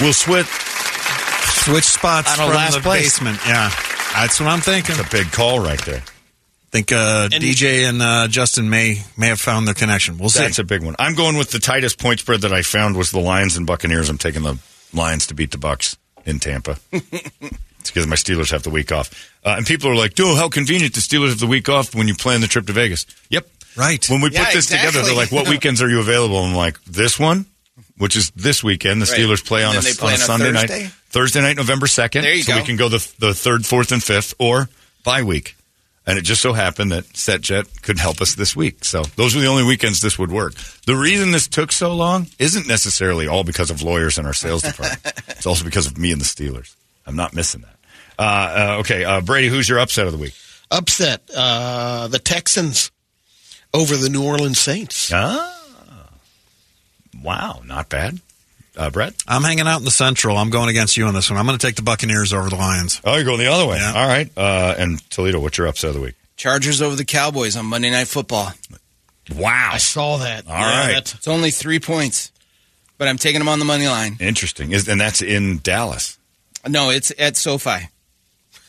will 0.00 0.12
switch. 0.12 0.46
Switch 0.46 1.84
spots 1.84 2.30
On 2.38 2.46
from 2.46 2.56
last 2.56 2.74
the 2.76 2.80
place. 2.80 3.18
basement. 3.18 3.38
Yeah, 3.46 3.70
that's 4.14 4.40
what 4.40 4.48
I'm 4.48 4.60
thinking. 4.60 4.96
It's 4.98 5.06
a 5.06 5.10
big 5.10 5.30
call 5.30 5.60
right 5.60 5.80
there. 5.84 6.02
think 6.70 6.90
uh, 6.90 7.28
And- 7.32 7.42
DJ 7.42 7.88
and 7.88 8.00
uh, 8.02 8.28
Justin 8.28 8.70
may 8.70 9.02
may 9.16 9.28
have 9.28 9.40
found 9.40 9.66
their 9.66 9.74
connection. 9.74 10.16
We'll 10.18 10.30
see. 10.30 10.40
That's 10.40 10.58
a 10.58 10.64
big 10.64 10.82
one. 10.82 10.94
I'm 10.98 11.14
going 11.14 11.36
with 11.36 11.50
the 11.50 11.58
tightest 11.58 11.98
point 11.98 12.20
spread 12.20 12.40
that 12.42 12.52
I 12.52 12.62
found 12.62 12.96
was 12.96 13.10
the 13.10 13.20
Lions 13.20 13.56
and 13.56 13.66
Buccaneers. 13.66 14.08
I'm 14.08 14.16
taking 14.18 14.42
the 14.42 14.58
Lions 14.94 15.26
to 15.28 15.34
beat 15.34 15.50
the 15.50 15.58
Bucks 15.58 15.96
in 16.24 16.38
Tampa. 16.38 16.78
it's 17.80 17.90
because 17.90 18.06
my 18.06 18.16
Steelers 18.16 18.50
have 18.50 18.62
the 18.62 18.70
week 18.70 18.92
off. 18.92 19.10
Uh, 19.44 19.54
and 19.56 19.66
people 19.66 19.90
are 19.90 19.96
like, 19.96 20.14
"Dude, 20.14 20.36
how 20.36 20.48
convenient 20.48 20.94
the 20.94 21.00
Steelers 21.00 21.30
have 21.30 21.40
the 21.40 21.46
week 21.46 21.68
off 21.68 21.94
when 21.94 22.08
you 22.08 22.14
plan 22.14 22.40
the 22.40 22.46
trip 22.46 22.66
to 22.66 22.72
Vegas." 22.72 23.06
Yep. 23.30 23.48
Right. 23.76 24.08
When 24.08 24.20
we 24.20 24.30
Yeah, 24.30 24.44
put 24.44 24.54
this 24.54 24.66
together, 24.66 25.02
they're 25.02 25.14
like, 25.14 25.32
"What 25.32 25.48
weekends 25.48 25.80
are 25.82 25.88
you 25.88 26.00
available?" 26.00 26.38
I'm 26.38 26.54
like, 26.54 26.82
"This 26.84 27.18
one." 27.18 27.46
Which 27.96 28.16
is 28.16 28.30
this 28.34 28.64
weekend. 28.64 29.02
The 29.02 29.06
Right. 29.06 29.20
Steelers 29.20 29.44
play 29.44 29.62
on 29.62 29.76
a, 29.76 29.80
play 29.82 29.92
on 30.00 30.08
a 30.08 30.14
on 30.14 30.14
a 30.14 30.16
Sunday 30.18 30.52
Thursday? 30.52 30.82
night. 30.84 30.92
Thursday 31.10 31.40
night, 31.42 31.56
November 31.56 31.86
2nd. 31.86 32.22
There 32.22 32.32
you 32.34 32.42
so 32.42 32.56
we 32.56 32.62
can 32.62 32.76
go 32.76 32.88
the, 32.88 33.06
the 33.18 33.34
third, 33.34 33.66
fourth, 33.66 33.92
and 33.92 34.02
fifth, 34.02 34.32
or 34.38 34.70
bye 35.04 35.22
week. 35.22 35.54
And 36.06 36.18
it 36.18 36.22
just 36.22 36.40
so 36.40 36.54
happened 36.54 36.92
that 36.92 37.04
SetJet 37.12 37.82
could 37.82 37.98
help 37.98 38.22
us 38.22 38.34
this 38.34 38.56
week. 38.56 38.84
So 38.84 39.02
those 39.16 39.36
are 39.36 39.40
the 39.40 39.46
only 39.48 39.64
weekends 39.64 40.00
this 40.00 40.18
would 40.18 40.32
work. 40.32 40.54
The 40.86 40.96
reason 40.96 41.30
this 41.30 41.46
took 41.46 41.72
so 41.72 41.94
long 41.94 42.26
isn't 42.38 42.66
necessarily 42.66 43.28
all 43.28 43.44
because 43.44 43.70
of 43.70 43.82
lawyers 43.82 44.16
in 44.18 44.24
our 44.24 44.32
sales 44.34 44.62
department. 44.62 45.00
it's 45.28 45.46
also 45.46 45.64
because 45.64 45.86
of 45.86 45.98
me 45.98 46.10
and 46.10 46.20
the 46.20 46.24
Steelers. 46.24 46.74
I'm 47.10 47.16
not 47.16 47.34
missing 47.34 47.62
that. 47.62 47.76
Uh, 48.18 48.22
uh, 48.22 48.76
okay, 48.80 49.04
uh, 49.04 49.20
Brady, 49.20 49.48
who's 49.48 49.68
your 49.68 49.80
upset 49.80 50.06
of 50.06 50.12
the 50.12 50.18
week? 50.18 50.34
Upset 50.70 51.28
uh, 51.36 52.06
the 52.06 52.20
Texans 52.20 52.92
over 53.74 53.96
the 53.96 54.08
New 54.08 54.24
Orleans 54.24 54.60
Saints. 54.60 55.10
Ah, 55.12 56.10
wow, 57.22 57.62
not 57.66 57.88
bad. 57.88 58.20
Uh, 58.76 58.88
Brett? 58.90 59.14
I'm 59.26 59.42
hanging 59.42 59.66
out 59.66 59.80
in 59.80 59.84
the 59.84 59.90
Central. 59.90 60.36
I'm 60.38 60.50
going 60.50 60.68
against 60.68 60.96
you 60.96 61.04
on 61.06 61.14
this 61.14 61.28
one. 61.30 61.38
I'm 61.38 61.46
going 61.46 61.58
to 61.58 61.66
take 61.66 61.74
the 61.74 61.82
Buccaneers 61.82 62.32
over 62.32 62.48
the 62.48 62.54
Lions. 62.56 63.00
Oh, 63.04 63.16
you're 63.16 63.24
going 63.24 63.38
the 63.38 63.48
other 63.52 63.66
way. 63.66 63.78
Yeah. 63.78 63.92
All 63.94 64.06
right. 64.06 64.30
Uh, 64.36 64.74
and 64.78 65.10
Toledo, 65.10 65.40
what's 65.40 65.58
your 65.58 65.66
upset 65.66 65.88
of 65.88 65.94
the 65.96 66.00
week? 66.00 66.14
Chargers 66.36 66.80
over 66.80 66.94
the 66.94 67.04
Cowboys 67.04 67.56
on 67.56 67.66
Monday 67.66 67.90
Night 67.90 68.06
Football. 68.06 68.52
Wow. 69.34 69.70
I 69.72 69.78
saw 69.78 70.18
that. 70.18 70.46
All 70.46 70.54
right. 70.54 70.86
that's- 70.92 71.14
It's 71.14 71.26
only 71.28 71.50
three 71.50 71.80
points, 71.80 72.30
but 72.96 73.08
I'm 73.08 73.18
taking 73.18 73.40
them 73.40 73.48
on 73.48 73.58
the 73.58 73.64
money 73.64 73.88
line. 73.88 74.16
Interesting. 74.20 74.70
Is, 74.72 74.88
and 74.88 75.00
that's 75.00 75.20
in 75.20 75.58
Dallas. 75.58 76.16
No, 76.68 76.90
it's 76.90 77.12
at 77.18 77.36
SoFi. 77.36 77.88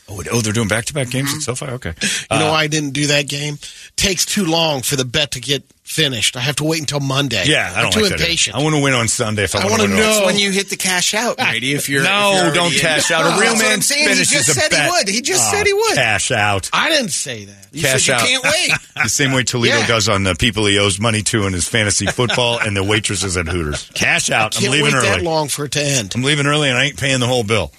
Oh, 0.08 0.22
oh 0.32 0.40
they're 0.40 0.52
doing 0.52 0.68
back 0.68 0.84
to 0.86 0.94
back 0.94 1.10
games 1.10 1.30
mm-hmm. 1.30 1.50
at 1.50 1.56
SoFi? 1.56 1.66
Okay. 1.72 1.94
You 2.30 2.38
know 2.38 2.48
Uh, 2.48 2.50
why 2.52 2.62
I 2.64 2.66
didn't 2.66 2.90
do 2.90 3.06
that 3.06 3.28
game? 3.28 3.58
Takes 3.96 4.26
too 4.26 4.44
long 4.44 4.82
for 4.82 4.96
the 4.96 5.04
bet 5.04 5.30
to 5.32 5.40
get 5.40 5.62
finished. 5.84 6.36
I 6.36 6.40
have 6.40 6.56
to 6.56 6.64
wait 6.64 6.80
until 6.80 7.00
Monday. 7.00 7.44
Yeah, 7.46 7.70
I 7.74 7.78
I'm 7.78 7.82
don't 7.84 7.92
too 7.92 8.00
like 8.00 8.10
that. 8.12 8.20
impatient. 8.20 8.56
I 8.56 8.62
want 8.62 8.74
to 8.74 8.80
win 8.82 8.94
on 8.94 9.08
Sunday 9.08 9.44
if 9.44 9.54
I, 9.54 9.60
I 9.60 9.66
want 9.66 9.80
wanna 9.82 9.94
win. 9.94 9.96
know- 10.00 10.22
when 10.24 10.38
you 10.38 10.50
hit 10.50 10.70
the 10.70 10.76
cash 10.76 11.12
out, 11.14 11.36
ah, 11.38 11.50
Brady. 11.50 11.74
If 11.74 11.88
you're 11.88 12.02
No, 12.02 12.32
if 12.34 12.42
you're 12.44 12.54
don't 12.54 12.58
already 12.64 12.76
in. 12.76 12.80
cash 12.80 13.10
out. 13.10 13.26
A 13.26 13.30
No, 13.30 13.30
real 13.36 13.40
that's 13.50 13.52
what 13.54 13.62
man 13.64 13.72
I'm 13.74 13.82
saying. 13.82 14.08
finishes 14.08 14.30
He 14.30 14.36
just 14.36 14.48
a 14.48 14.54
said 14.54 14.70
bet. 14.70 14.84
he 14.86 14.90
would. 14.90 15.08
He 15.08 15.20
just 15.22 15.48
Oh, 15.52 15.56
said 15.56 15.66
he 15.66 15.72
would. 15.74 15.94
Cash 15.94 16.30
out. 16.30 16.70
I 16.72 16.88
didn't 16.88 17.10
say 17.10 17.44
that. 17.44 17.66
You 17.72 17.82
cash 17.82 18.04
said 18.06 18.14
out. 18.14 18.28
you 18.30 18.40
can't 18.40 18.44
wait. 18.44 18.72
The 19.04 19.08
same 19.08 19.32
way 19.32 19.42
Toledo 19.44 19.78
Yeah. 19.78 19.86
does 19.86 20.08
on 20.08 20.22
the 20.24 20.34
people 20.34 20.66
he 20.66 20.78
owes 20.78 20.98
money 21.00 21.22
to 21.22 21.46
in 21.46 21.52
his 21.52 21.66
fantasy 21.68 22.06
football 22.06 22.58
and 22.58 22.76
the 22.76 22.82
waitresses 22.84 23.36
at 23.36 23.46
Hooters. 23.46 23.90
Cash 23.94 24.30
out. 24.30 24.56
I'm 24.56 24.62
Can't 24.62 24.72
leaving 24.72 24.94
wait 24.94 25.02
that 25.02 25.16
early. 25.18 25.24
long 25.24 25.48
for 25.48 25.64
it 25.66 25.72
to 25.72 25.82
end. 25.84 26.12
I'm 26.14 26.22
leaving 26.22 26.46
early 26.46 26.68
and 26.70 26.78
I 26.78 26.84
ain't 26.84 26.96
paying 26.98 27.20
the 27.20 27.26
whole 27.26 27.44
bill. 27.44 27.72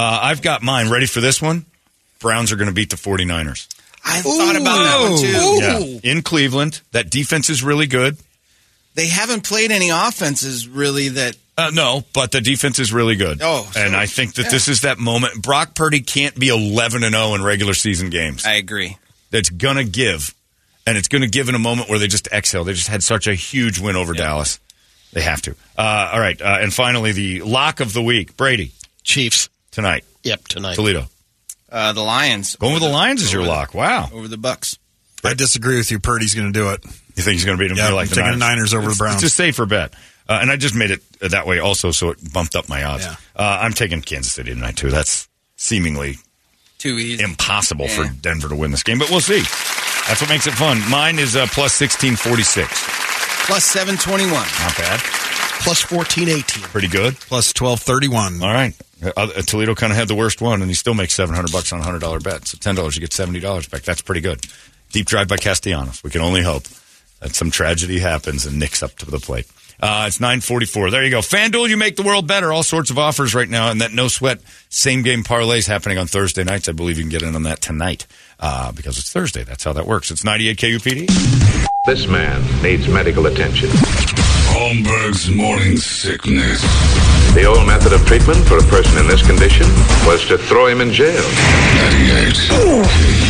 Uh, 0.00 0.18
I've 0.22 0.40
got 0.40 0.62
mine. 0.62 0.88
Ready 0.88 1.06
for 1.06 1.20
this 1.20 1.42
one? 1.42 1.66
Browns 2.20 2.52
are 2.52 2.56
going 2.56 2.68
to 2.68 2.74
beat 2.74 2.88
the 2.90 2.96
49ers. 2.96 3.68
I 4.04 4.22
thought 4.22 4.56
about 4.56 4.78
that 4.78 5.10
one 5.10 5.20
too. 5.20 6.00
Yeah. 6.06 6.10
In 6.12 6.22
Cleveland. 6.22 6.80
That 6.92 7.10
defense 7.10 7.50
is 7.50 7.62
really 7.62 7.86
good. 7.86 8.16
They 8.94 9.08
haven't 9.08 9.44
played 9.44 9.70
any 9.70 9.90
offenses 9.90 10.66
really 10.66 11.08
that. 11.10 11.36
Uh, 11.58 11.70
no, 11.74 12.02
but 12.14 12.32
the 12.32 12.40
defense 12.40 12.78
is 12.78 12.92
really 12.94 13.16
good. 13.16 13.40
Oh, 13.42 13.68
so- 13.72 13.80
and 13.80 13.94
I 13.94 14.06
think 14.06 14.34
that 14.34 14.50
this 14.50 14.68
is 14.68 14.80
that 14.80 14.98
moment. 14.98 15.42
Brock 15.42 15.74
Purdy 15.74 16.00
can't 16.00 16.34
be 16.38 16.48
11 16.48 17.04
and 17.04 17.14
0 17.14 17.34
in 17.34 17.42
regular 17.44 17.74
season 17.74 18.08
games. 18.08 18.46
I 18.46 18.54
agree. 18.54 18.96
That's 19.30 19.50
going 19.50 19.76
to 19.76 19.84
give. 19.84 20.34
And 20.86 20.96
it's 20.96 21.08
going 21.08 21.22
to 21.22 21.28
give 21.28 21.50
in 21.50 21.54
a 21.54 21.58
moment 21.58 21.90
where 21.90 21.98
they 21.98 22.08
just 22.08 22.26
exhale. 22.28 22.64
They 22.64 22.72
just 22.72 22.88
had 22.88 23.02
such 23.02 23.26
a 23.26 23.34
huge 23.34 23.78
win 23.78 23.96
over 23.96 24.14
Dallas. 24.14 24.58
They 25.12 25.20
have 25.20 25.42
to. 25.42 25.50
Uh, 25.76 26.10
all 26.14 26.20
right. 26.20 26.40
Uh, 26.40 26.58
and 26.62 26.72
finally, 26.72 27.12
the 27.12 27.42
lock 27.42 27.80
of 27.80 27.92
the 27.92 28.02
week 28.02 28.36
Brady, 28.38 28.72
Chiefs. 29.04 29.50
Tonight. 29.70 30.04
Yep, 30.22 30.48
tonight. 30.48 30.74
Toledo. 30.74 31.06
Uh, 31.70 31.92
the 31.92 32.02
Lions 32.02 32.56
Going 32.56 32.74
with 32.74 32.82
the 32.82 32.88
Lions 32.88 33.22
is 33.22 33.32
your 33.32 33.44
lock. 33.44 33.74
Wow. 33.74 34.08
over 34.12 34.26
the 34.28 34.36
Bucks. 34.36 34.76
I 35.24 35.34
disagree 35.34 35.76
with 35.76 35.90
you. 35.90 35.98
Purdy's 36.00 36.34
going 36.34 36.52
to 36.52 36.58
do 36.58 36.70
it. 36.70 36.84
You 37.14 37.22
think 37.22 37.34
he's 37.34 37.44
going 37.44 37.58
to 37.58 37.62
beat 37.62 37.68
them? 37.68 37.76
Yeah, 37.76 37.90
like 37.92 38.06
I'm 38.06 38.08
the 38.08 38.14
taking 38.16 38.32
the 38.32 38.38
Niners 38.38 38.74
over 38.74 38.88
the 38.88 38.96
Browns. 38.96 39.22
It's 39.22 39.32
a 39.32 39.36
safer 39.36 39.66
bet. 39.66 39.92
Uh, 40.28 40.38
and 40.42 40.50
I 40.50 40.56
just 40.56 40.74
made 40.74 40.90
it 40.90 41.02
that 41.20 41.46
way 41.46 41.58
also, 41.58 41.90
so 41.90 42.10
it 42.10 42.32
bumped 42.32 42.54
up 42.56 42.68
my 42.68 42.84
odds. 42.84 43.04
Yeah. 43.04 43.16
Uh, 43.36 43.58
I'm 43.62 43.72
taking 43.72 44.00
Kansas 44.00 44.32
City 44.32 44.52
tonight, 44.54 44.76
too. 44.76 44.90
That's 44.90 45.28
seemingly 45.56 46.16
Too 46.78 46.98
easy. 46.98 47.22
impossible 47.22 47.88
for 47.88 48.04
Denver 48.20 48.48
to 48.48 48.56
win 48.56 48.70
this 48.70 48.82
game, 48.82 48.98
but 48.98 49.10
we'll 49.10 49.20
see. 49.20 49.40
That's 50.08 50.20
what 50.20 50.30
makes 50.30 50.46
it 50.46 50.54
fun. 50.54 50.80
Mine 50.90 51.18
is 51.18 51.36
uh, 51.36 51.46
plus 51.52 51.78
1646. 51.80 53.46
Plus 53.46 53.64
seven 53.64 53.96
twenty 53.96 54.24
one. 54.24 54.46
Not 54.60 54.76
bad. 54.76 55.00
Plus 55.60 55.80
14, 55.82 56.28
18. 56.28 56.62
Pretty 56.64 56.88
good. 56.88 57.14
Plus 57.14 57.52
1231. 57.54 58.42
All 58.42 58.52
right. 58.52 58.74
Uh, 59.02 59.10
uh, 59.16 59.26
Toledo 59.42 59.74
kind 59.74 59.92
of 59.92 59.98
had 59.98 60.08
the 60.08 60.14
worst 60.14 60.40
one, 60.40 60.60
and 60.62 60.70
he 60.70 60.74
still 60.74 60.94
makes 60.94 61.14
700 61.14 61.52
bucks 61.52 61.72
on 61.72 61.80
a 61.80 61.82
$100 61.82 62.22
bet. 62.22 62.46
So 62.46 62.58
$10, 62.58 62.94
you 62.94 63.00
get 63.00 63.10
$70 63.10 63.70
back. 63.70 63.82
That's 63.82 64.02
pretty 64.02 64.20
good. 64.20 64.44
Deep 64.92 65.06
drive 65.06 65.28
by 65.28 65.36
Castellanos. 65.36 66.02
We 66.02 66.10
can 66.10 66.20
only 66.20 66.42
hope 66.42 66.64
that 67.20 67.34
some 67.34 67.50
tragedy 67.50 67.98
happens 67.98 68.46
and 68.46 68.58
Nick's 68.58 68.82
up 68.82 68.96
to 68.96 69.10
the 69.10 69.18
plate. 69.18 69.46
Uh, 69.82 70.04
it's 70.08 70.20
944. 70.20 70.90
There 70.90 71.04
you 71.04 71.10
go. 71.10 71.20
FanDuel, 71.20 71.68
you 71.68 71.76
make 71.76 71.96
the 71.96 72.02
world 72.02 72.26
better. 72.26 72.52
All 72.52 72.62
sorts 72.62 72.90
of 72.90 72.98
offers 72.98 73.34
right 73.34 73.48
now. 73.48 73.70
And 73.70 73.80
that 73.80 73.92
no 73.92 74.08
sweat 74.08 74.40
same 74.68 75.02
game 75.02 75.24
parlays 75.24 75.66
happening 75.66 75.96
on 75.96 76.06
Thursday 76.06 76.44
nights. 76.44 76.68
I 76.68 76.72
believe 76.72 76.98
you 76.98 77.04
can 77.04 77.10
get 77.10 77.22
in 77.22 77.34
on 77.34 77.44
that 77.44 77.62
tonight 77.62 78.06
uh, 78.40 78.72
because 78.72 78.98
it's 78.98 79.10
Thursday. 79.10 79.42
That's 79.42 79.64
how 79.64 79.72
that 79.72 79.86
works. 79.86 80.10
It's 80.10 80.24
98 80.24 80.58
KUPD. 80.58 81.66
This 81.86 82.06
man 82.06 82.62
needs 82.62 82.88
medical 82.88 83.24
attention. 83.26 83.70
Holmberg's 84.52 85.30
morning 85.30 85.76
sickness. 85.76 86.60
The 87.34 87.44
old 87.44 87.66
method 87.66 87.92
of 87.92 88.04
treatment 88.06 88.38
for 88.46 88.58
a 88.58 88.62
person 88.64 88.98
in 88.98 89.06
this 89.06 89.24
condition 89.26 89.66
was 90.06 90.26
to 90.28 90.36
throw 90.38 90.66
him 90.66 90.80
in 90.80 90.92
jail. 90.92 91.22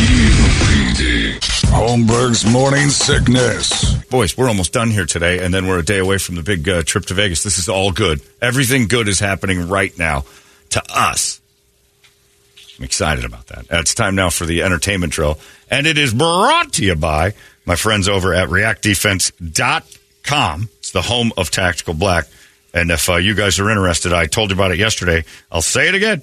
KUPD. 0.01 1.39
Holmberg's 1.71 2.45
Morning 2.51 2.89
Sickness. 2.89 3.93
Boys, 4.09 4.35
we're 4.37 4.47
almost 4.49 4.73
done 4.73 4.89
here 4.89 5.05
today, 5.05 5.39
and 5.43 5.53
then 5.53 5.67
we're 5.67 5.79
a 5.79 5.85
day 5.85 5.99
away 5.99 6.17
from 6.17 6.35
the 6.35 6.43
big 6.43 6.67
uh, 6.67 6.81
trip 6.83 7.05
to 7.05 7.13
Vegas. 7.13 7.43
This 7.43 7.57
is 7.57 7.69
all 7.69 7.91
good. 7.91 8.19
Everything 8.41 8.87
good 8.87 9.07
is 9.07 9.19
happening 9.19 9.69
right 9.69 9.97
now 9.97 10.25
to 10.71 10.83
us. 10.93 11.39
I'm 12.77 12.83
excited 12.85 13.23
about 13.25 13.47
that. 13.47 13.71
Uh, 13.71 13.79
It's 13.79 13.93
time 13.93 14.15
now 14.15 14.29
for 14.31 14.45
the 14.45 14.63
entertainment 14.63 15.13
drill, 15.13 15.39
and 15.69 15.87
it 15.87 15.97
is 15.97 16.13
brought 16.13 16.73
to 16.73 16.83
you 16.85 16.95
by 16.95 17.33
my 17.65 17.75
friends 17.75 18.09
over 18.09 18.33
at 18.33 18.49
reactdefense.com. 18.49 19.83
It's 20.79 20.91
the 20.91 21.01
home 21.01 21.31
of 21.37 21.51
Tactical 21.51 21.93
Black. 21.93 22.27
And 22.73 22.91
if 22.91 23.09
uh, 23.09 23.17
you 23.17 23.35
guys 23.35 23.59
are 23.59 23.69
interested, 23.69 24.13
I 24.13 24.27
told 24.27 24.49
you 24.49 24.55
about 24.55 24.71
it 24.71 24.79
yesterday. 24.79 25.25
I'll 25.51 25.61
say 25.61 25.89
it 25.89 25.95
again. 25.95 26.21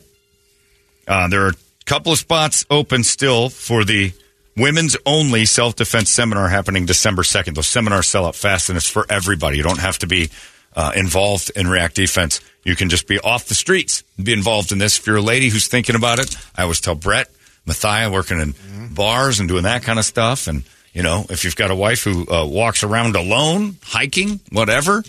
Uh, 1.06 1.28
there 1.28 1.46
are 1.46 1.50
a 1.50 1.84
couple 1.84 2.12
of 2.12 2.18
spots 2.18 2.64
open 2.70 3.04
still 3.04 3.48
for 3.48 3.84
the 3.84 4.12
women's 4.56 4.96
only 5.06 5.44
self 5.44 5.76
defense 5.76 6.10
seminar 6.10 6.48
happening 6.48 6.86
December 6.86 7.22
2nd. 7.22 7.54
Those 7.54 7.66
seminars 7.66 8.08
sell 8.08 8.26
out 8.26 8.34
fast 8.34 8.68
and 8.68 8.76
it's 8.76 8.88
for 8.88 9.06
everybody. 9.08 9.58
You 9.58 9.62
don't 9.62 9.80
have 9.80 9.98
to 9.98 10.06
be 10.06 10.30
uh, 10.74 10.92
involved 10.94 11.50
in 11.54 11.66
React 11.66 11.94
Defense. 11.94 12.40
You 12.64 12.76
can 12.76 12.88
just 12.88 13.06
be 13.06 13.18
off 13.18 13.46
the 13.46 13.54
streets 13.54 14.04
and 14.16 14.24
be 14.26 14.32
involved 14.32 14.72
in 14.72 14.78
this. 14.78 14.98
If 14.98 15.06
you're 15.06 15.16
a 15.16 15.22
lady 15.22 15.48
who's 15.48 15.68
thinking 15.68 15.96
about 15.96 16.18
it, 16.18 16.36
I 16.56 16.62
always 16.62 16.80
tell 16.80 16.94
Brett, 16.94 17.30
Mathia, 17.66 18.12
working 18.12 18.40
in 18.40 18.54
bars 18.94 19.40
and 19.40 19.48
doing 19.48 19.62
that 19.62 19.82
kind 19.82 19.98
of 19.98 20.04
stuff. 20.04 20.46
And, 20.46 20.64
you 20.92 21.02
know, 21.02 21.26
if 21.30 21.44
you've 21.44 21.56
got 21.56 21.70
a 21.70 21.74
wife 21.74 22.02
who 22.02 22.26
uh, 22.30 22.46
walks 22.46 22.82
around 22.82 23.16
alone, 23.16 23.76
hiking, 23.82 24.40
whatever, 24.50 25.02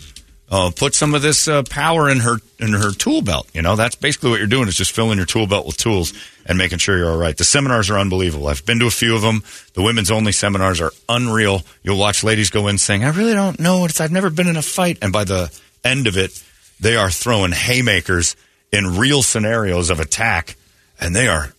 uh, 0.52 0.72
put 0.76 0.96
some 0.96 1.14
of 1.14 1.22
this 1.22 1.48
uh, 1.48 1.64
power 1.70 2.10
in 2.10 2.20
her 2.20 2.38
in 2.60 2.74
her 2.74 2.92
tool 2.92 3.22
belt. 3.22 3.48
You 3.54 3.62
know, 3.62 3.76
that's 3.76 3.96
basically 3.96 4.32
what 4.32 4.40
you're 4.40 4.48
doing 4.48 4.68
is 4.68 4.76
just 4.76 4.92
filling 4.92 5.18
your 5.18 5.28
tool 5.28 5.48
belt 5.48 5.66
with 5.66 5.78
tools 5.78 6.14
and 6.46 6.58
making 6.58 6.80
sure 6.80 6.98
you're 6.98 7.12
all 7.12 7.18
right. 7.18 7.38
The 7.38 7.44
seminars 7.44 7.90
are 7.90 8.00
unbelievable. 8.00 8.48
I've 8.48 8.66
been 8.66 8.80
to 8.80 8.88
a 8.88 8.92
few 8.92 9.16
of 9.16 9.22
them. 9.22 9.44
The 9.74 9.84
women's 9.84 10.10
only 10.10 10.32
seminars 10.32 10.82
are 10.82 10.92
unreal. 11.08 11.62
You'll 11.84 12.00
watch 12.00 12.24
ladies 12.24 12.50
go 12.50 12.68
in 12.68 12.78
saying, 12.78 13.04
"I 13.04 13.10
really 13.10 13.34
don't 13.34 13.60
know 13.60 13.80
what 13.80 13.92
it's. 13.92 14.02
I've 14.02 14.12
never 14.12 14.30
been 14.30 14.48
in 14.48 14.58
a 14.58 14.64
fight," 14.64 14.98
and 15.02 15.14
by 15.14 15.24
the 15.24 15.52
end 15.84 16.08
of 16.08 16.18
it, 16.18 16.42
they 16.80 16.96
are 16.96 17.12
throwing 17.12 17.52
haymakers 17.52 18.36
in 18.72 18.98
real 18.98 19.22
scenarios 19.22 19.90
of 19.90 20.00
attack, 20.00 20.56
and 21.00 21.16
they 21.16 21.28
are 21.28 21.54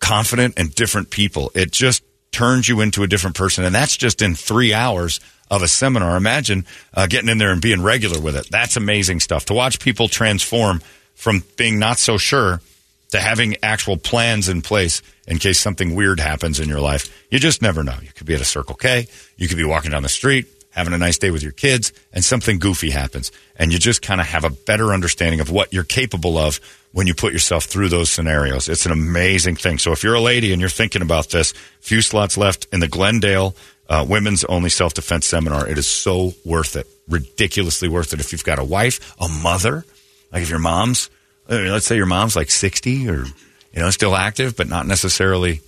confident 0.00 0.54
and 0.56 0.74
different 0.74 1.10
people. 1.10 1.52
It 1.54 1.70
just 1.70 2.02
turns 2.32 2.68
you 2.68 2.80
into 2.80 3.02
a 3.02 3.06
different 3.06 3.36
person, 3.36 3.64
and 3.64 3.74
that's 3.74 3.96
just 3.96 4.22
in 4.22 4.34
three 4.34 4.74
hours 4.74 5.20
of 5.50 5.62
a 5.62 5.68
seminar. 5.68 6.16
Imagine 6.16 6.66
uh, 6.94 7.06
getting 7.06 7.28
in 7.28 7.38
there 7.38 7.52
and 7.52 7.62
being 7.62 7.82
regular 7.82 8.20
with 8.20 8.36
it. 8.36 8.48
That's 8.50 8.76
amazing 8.76 9.20
stuff. 9.20 9.46
To 9.46 9.54
watch 9.54 9.80
people 9.80 10.08
transform 10.08 10.82
from 11.14 11.44
being 11.56 11.78
not 11.78 11.98
so 11.98 12.18
sure 12.18 12.60
to 13.10 13.20
having 13.20 13.56
actual 13.62 13.96
plans 13.96 14.48
in 14.48 14.62
place 14.62 15.02
in 15.26 15.38
case 15.38 15.58
something 15.58 15.94
weird 15.94 16.20
happens 16.20 16.60
in 16.60 16.68
your 16.68 16.80
life. 16.80 17.26
You 17.30 17.38
just 17.38 17.62
never 17.62 17.82
know. 17.82 17.96
You 18.02 18.08
could 18.14 18.26
be 18.26 18.34
at 18.34 18.40
a 18.40 18.44
Circle 18.44 18.74
K, 18.74 19.06
you 19.36 19.48
could 19.48 19.56
be 19.56 19.64
walking 19.64 19.92
down 19.92 20.02
the 20.02 20.08
street, 20.08 20.46
having 20.76 20.92
a 20.92 20.98
nice 20.98 21.18
day 21.18 21.30
with 21.30 21.42
your 21.42 21.52
kids, 21.52 21.92
and 22.12 22.22
something 22.22 22.58
goofy 22.58 22.90
happens. 22.90 23.32
And 23.56 23.72
you 23.72 23.78
just 23.78 24.02
kind 24.02 24.20
of 24.20 24.26
have 24.26 24.44
a 24.44 24.50
better 24.50 24.92
understanding 24.92 25.40
of 25.40 25.50
what 25.50 25.72
you're 25.72 25.84
capable 25.84 26.36
of 26.36 26.60
when 26.92 27.06
you 27.06 27.14
put 27.14 27.32
yourself 27.32 27.64
through 27.64 27.88
those 27.88 28.10
scenarios. 28.10 28.68
It's 28.68 28.86
an 28.86 28.92
amazing 28.92 29.56
thing. 29.56 29.78
So 29.78 29.92
if 29.92 30.04
you're 30.04 30.14
a 30.14 30.20
lady 30.20 30.52
and 30.52 30.60
you're 30.60 30.70
thinking 30.70 31.02
about 31.02 31.30
this, 31.30 31.52
few 31.80 32.02
slots 32.02 32.36
left 32.36 32.66
in 32.72 32.80
the 32.80 32.88
Glendale 32.88 33.56
uh, 33.88 34.04
women's 34.08 34.44
only 34.44 34.70
self 34.70 34.94
defense 34.94 35.26
seminar. 35.26 35.68
It 35.68 35.78
is 35.78 35.88
so 35.88 36.34
worth 36.44 36.76
it. 36.76 36.86
Ridiculously 37.08 37.88
worth 37.88 38.12
it. 38.12 38.20
If 38.20 38.32
you've 38.32 38.44
got 38.44 38.58
a 38.58 38.64
wife, 38.64 39.14
a 39.20 39.28
mother, 39.28 39.84
like 40.32 40.42
if 40.42 40.50
your 40.50 40.58
mom's, 40.58 41.08
let's 41.48 41.86
say 41.86 41.96
your 41.96 42.06
mom's 42.06 42.36
like 42.36 42.50
60 42.50 43.08
or, 43.08 43.24
you 43.24 43.80
know, 43.80 43.90
still 43.90 44.16
active, 44.16 44.56
but 44.56 44.68
not 44.68 44.86
necessarily 44.86 45.60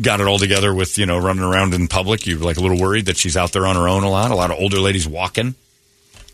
got 0.00 0.20
it 0.20 0.26
all 0.26 0.38
together 0.38 0.74
with, 0.74 0.98
you 0.98 1.06
know, 1.06 1.18
running 1.18 1.42
around 1.42 1.74
in 1.74 1.88
public. 1.88 2.26
You're 2.26 2.38
like 2.38 2.56
a 2.56 2.60
little 2.60 2.78
worried 2.78 3.06
that 3.06 3.16
she's 3.16 3.36
out 3.36 3.52
there 3.52 3.66
on 3.66 3.76
her 3.76 3.88
own 3.88 4.02
a 4.02 4.10
lot. 4.10 4.30
A 4.30 4.34
lot 4.34 4.50
of 4.50 4.58
older 4.58 4.78
ladies 4.78 5.06
walking. 5.06 5.54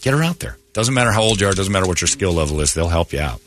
Get 0.02 0.14
her 0.14 0.23
out 0.23 0.40
there. 0.40 0.59
Doesn't 0.73 0.95
matter 0.95 1.12
how 1.12 1.23
old 1.23 1.40
you 1.40 1.47
are, 1.47 1.52
doesn't 1.52 1.73
matter 1.73 1.87
what 1.87 2.00
your 2.00 2.09
skill 2.09 2.33
level 2.33 2.61
is, 2.61 2.75
they'll 2.75 2.88
help 2.88 3.12
you 3.12 3.21
out. 3.21 3.40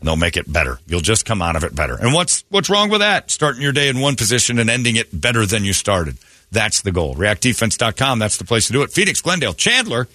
And 0.00 0.08
they'll 0.08 0.16
make 0.16 0.38
it 0.38 0.50
better. 0.50 0.78
You'll 0.86 1.02
just 1.02 1.26
come 1.26 1.42
out 1.42 1.56
of 1.56 1.62
it 1.62 1.74
better. 1.74 1.94
And 1.94 2.14
what's 2.14 2.42
what's 2.48 2.70
wrong 2.70 2.88
with 2.88 3.00
that? 3.00 3.30
Starting 3.30 3.60
your 3.60 3.72
day 3.72 3.88
in 3.88 4.00
one 4.00 4.16
position 4.16 4.58
and 4.58 4.70
ending 4.70 4.96
it 4.96 5.08
better 5.18 5.44
than 5.44 5.62
you 5.62 5.74
started. 5.74 6.16
That's 6.50 6.80
the 6.80 6.90
goal. 6.90 7.14
ReactDefense.com, 7.14 8.18
that's 8.18 8.38
the 8.38 8.44
place 8.44 8.66
to 8.68 8.72
do 8.72 8.82
it. 8.82 8.90
Phoenix, 8.90 9.20
Glendale, 9.20 9.52
Chandler. 9.52 10.08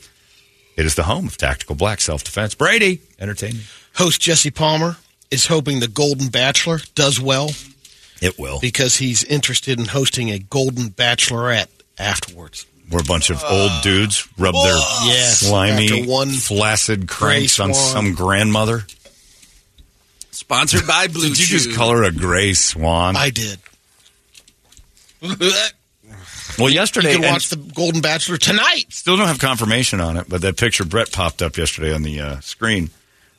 It 0.75 0.86
is 0.86 0.95
the 0.95 1.03
home 1.03 1.27
of 1.27 1.38
tactical 1.38 1.75
black 1.75 2.01
self 2.01 2.24
defense. 2.24 2.55
Brady, 2.55 3.01
entertainment. 3.19 3.65
Host 3.93 4.19
Jesse 4.19 4.51
Palmer 4.51 4.98
is 5.31 5.45
hoping 5.45 5.79
the 5.79 5.88
Golden 5.88 6.29
Bachelor 6.29 6.79
does 6.95 7.19
well 7.19 7.51
It 8.22 8.39
will. 8.39 8.60
because 8.60 8.95
he's 8.98 9.24
interested 9.24 9.79
in 9.79 9.86
hosting 9.86 10.29
a 10.31 10.39
Golden 10.39 10.89
Bachelorette 10.89 11.67
afterwards. 11.98 12.65
Where 12.89 13.01
a 13.01 13.03
bunch 13.05 13.31
of 13.31 13.43
old 13.43 13.72
dudes 13.81 14.27
rub 14.38 14.53
their 14.53 14.75
Yes, 15.05 15.39
slimy, 15.39 15.86
after 15.91 16.10
one 16.10 16.29
flaccid 16.29 17.07
cranks 17.07 17.60
on 17.60 17.74
swan. 17.74 17.93
some 18.05 18.13
grandmother. 18.13 18.86
Sponsored 20.31 20.86
by 20.86 21.07
Blue 21.12 21.29
Did 21.29 21.39
you 21.39 21.45
Chew. 21.48 21.57
just 21.57 21.74
color 21.75 22.03
a 22.03 22.12
gray 22.12 22.53
swan? 22.53 23.15
I 23.15 23.31
did. 23.31 23.57
well, 25.22 26.69
yesterday, 26.69 27.13
You 27.13 27.19
can 27.19 27.31
watch 27.31 27.50
the 27.50 27.55
Golden 27.55 28.01
Bachelor 28.01 28.38
tonight. 28.38 28.86
still 28.89 29.17
don't 29.17 29.27
have 29.27 29.39
confirmation 29.39 30.00
on 30.00 30.17
it, 30.17 30.25
but 30.29 30.41
that 30.41 30.57
picture 30.57 30.86
Brett 30.86 31.12
popped 31.12 31.41
up 31.41 31.57
yesterday 31.57 31.93
on 31.93 32.03
the 32.03 32.19
uh, 32.19 32.39
screen 32.41 32.91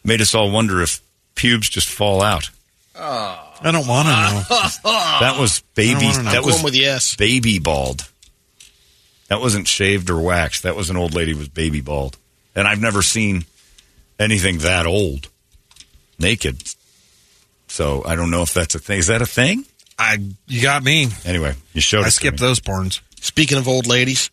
made 0.05 0.21
us 0.21 0.35
all 0.35 0.51
wonder 0.51 0.83
if 0.83 1.01
pubes 1.35 1.69
just 1.69 1.89
fall 1.89 2.21
out. 2.23 2.51
I 3.63 3.73
don't 3.73 3.87
want 3.87 4.09
to 4.09 4.13
know. 4.15 4.43
That 5.21 5.37
was 5.41 5.61
baby. 5.75 6.07
That 6.07 6.27
I'm 6.27 6.45
was 6.45 6.57
going 6.57 6.65
with 6.65 6.75
yes. 6.75 7.17
baby 7.17 7.59
bald. 7.59 8.09
That 9.29 9.41
wasn't 9.41 9.67
shaved 9.67 10.11
or 10.11 10.21
waxed. 10.21 10.63
That 10.63 10.77
was 10.77 10.91
an 10.91 10.97
old 10.97 11.15
lady 11.15 11.35
with 11.35 11.53
baby 11.53 11.81
bald. 11.81 12.17
And 12.55 12.69
I've 12.69 12.81
never 12.81 13.03
seen 13.03 13.45
anything 14.19 14.59
that 14.59 14.87
old 14.87 15.29
naked. 16.19 16.63
So 17.69 18.03
I 18.07 18.15
don't 18.17 18.31
know 18.31 18.43
if 18.43 18.55
that's 18.55 18.75
a 18.75 18.79
thing. 18.79 18.99
Is 18.99 19.09
that 19.09 19.23
a 19.23 19.27
thing? 19.27 19.65
I 19.99 20.19
you 20.47 20.63
got 20.63 20.83
me. 20.85 21.09
Anyway, 21.25 21.55
you 21.73 21.81
showed 21.81 22.05
I 22.05 22.09
it. 22.09 22.13
skipped 22.13 22.39
to 22.39 22.45
me. 22.45 22.49
those 22.49 22.61
porns. 22.61 23.01
Speaking 23.21 23.59
of 23.59 23.67
old 23.67 23.87
ladies, 23.87 24.31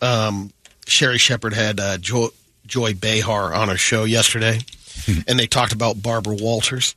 um, 0.00 0.52
Sherri 0.86 1.18
Shepherd 1.18 1.52
had 1.52 1.80
uh, 1.80 1.98
jo- 1.98 2.32
Joy 2.66 2.94
Behar 2.94 3.52
on 3.52 3.68
her 3.68 3.76
show 3.76 4.04
yesterday, 4.04 4.60
and 5.28 5.38
they 5.38 5.46
talked 5.46 5.72
about 5.72 6.00
Barbara 6.02 6.36
Walters. 6.36 6.94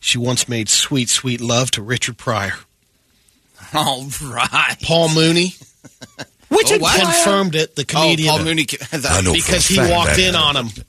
She 0.00 0.18
once 0.18 0.48
made 0.48 0.68
sweet, 0.68 1.08
sweet 1.08 1.40
love 1.40 1.70
to 1.72 1.82
Richard 1.82 2.16
Pryor. 2.18 2.54
All 3.74 4.06
right. 4.22 4.76
Paul 4.82 5.12
Mooney 5.14 5.54
Richard 6.50 6.80
oh, 6.80 6.86
Pryor? 6.86 7.00
confirmed 7.00 7.54
it. 7.54 7.76
The 7.76 7.82
Oh, 7.82 7.84
comedian, 7.84 8.30
Paul 8.34 8.44
Mooney. 8.44 8.66
I 8.92 9.20
know 9.20 9.32
for 9.32 9.36
because 9.36 9.68
a 9.70 9.72
he 9.72 9.76
fact 9.76 9.92
walked 9.92 10.10
that 10.16 10.20
in 10.20 10.34
on 10.34 10.54
happened. 10.54 10.78
him. 10.78 10.84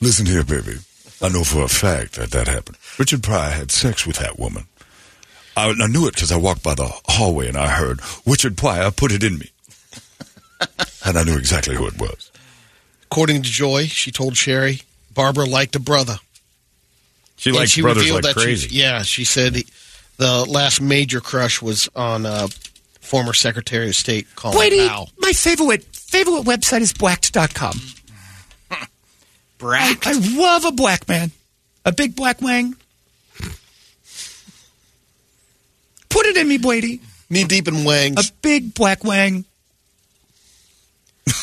Listen 0.00 0.26
here, 0.26 0.44
baby. 0.44 0.76
I 1.20 1.28
know 1.28 1.42
for 1.44 1.62
a 1.62 1.68
fact 1.68 2.14
that 2.14 2.30
that 2.30 2.46
happened. 2.46 2.78
Richard 2.98 3.22
Pryor 3.22 3.50
had 3.50 3.70
sex 3.72 4.06
with 4.06 4.16
that 4.18 4.38
woman. 4.38 4.64
I, 5.56 5.70
I 5.70 5.86
knew 5.88 6.06
it 6.06 6.14
because 6.14 6.30
I 6.30 6.36
walked 6.36 6.62
by 6.62 6.74
the 6.74 6.88
hallway 7.08 7.48
and 7.48 7.56
I 7.56 7.68
heard 7.68 8.00
Richard 8.24 8.56
Pryor 8.56 8.90
put 8.92 9.10
it 9.12 9.24
in 9.24 9.38
me. 9.38 9.50
and 11.04 11.18
I 11.18 11.24
knew 11.24 11.36
exactly 11.36 11.74
who 11.74 11.86
it 11.88 11.98
was. 12.00 12.30
According 13.04 13.42
to 13.42 13.50
Joy, 13.50 13.86
she 13.86 14.12
told 14.12 14.36
Sherri, 14.36 14.82
Barbara 15.12 15.46
liked 15.46 15.74
a 15.74 15.80
brother. 15.80 16.18
She 17.38 17.52
likes 17.52 17.70
she 17.70 17.80
brothers 17.82 18.02
revealed 18.02 18.24
like 18.24 18.34
that 18.34 18.40
she- 18.40 18.46
crazy. 18.46 18.68
yeah, 18.76 19.02
she 19.02 19.24
said 19.24 19.56
he- 19.56 19.66
the 20.18 20.44
last 20.44 20.80
major 20.80 21.20
crush 21.20 21.62
was 21.62 21.88
on 21.96 22.26
uh, 22.26 22.48
former 23.00 23.32
Secretary 23.32 23.88
of 23.88 23.96
State 23.96 24.26
Colin 24.34 24.88
Powell. 24.88 25.08
my 25.18 25.32
favorite 25.32 25.84
favorite 25.94 26.42
website 26.42 26.80
is 26.80 26.92
blacked.com. 26.92 27.80
Brack. 29.58 30.06
I 30.06 30.12
love 30.36 30.64
a 30.64 30.72
black 30.72 31.08
man. 31.08 31.30
A 31.84 31.92
big 31.92 32.14
black 32.16 32.42
wang. 32.42 32.74
Put 36.08 36.26
it 36.26 36.36
in 36.36 36.48
me, 36.48 36.58
Brady. 36.58 37.00
Knee 37.30 37.44
deep 37.44 37.68
in 37.68 37.84
wangs. 37.84 38.28
A 38.28 38.32
big 38.42 38.74
black 38.74 39.04
wang. 39.04 39.44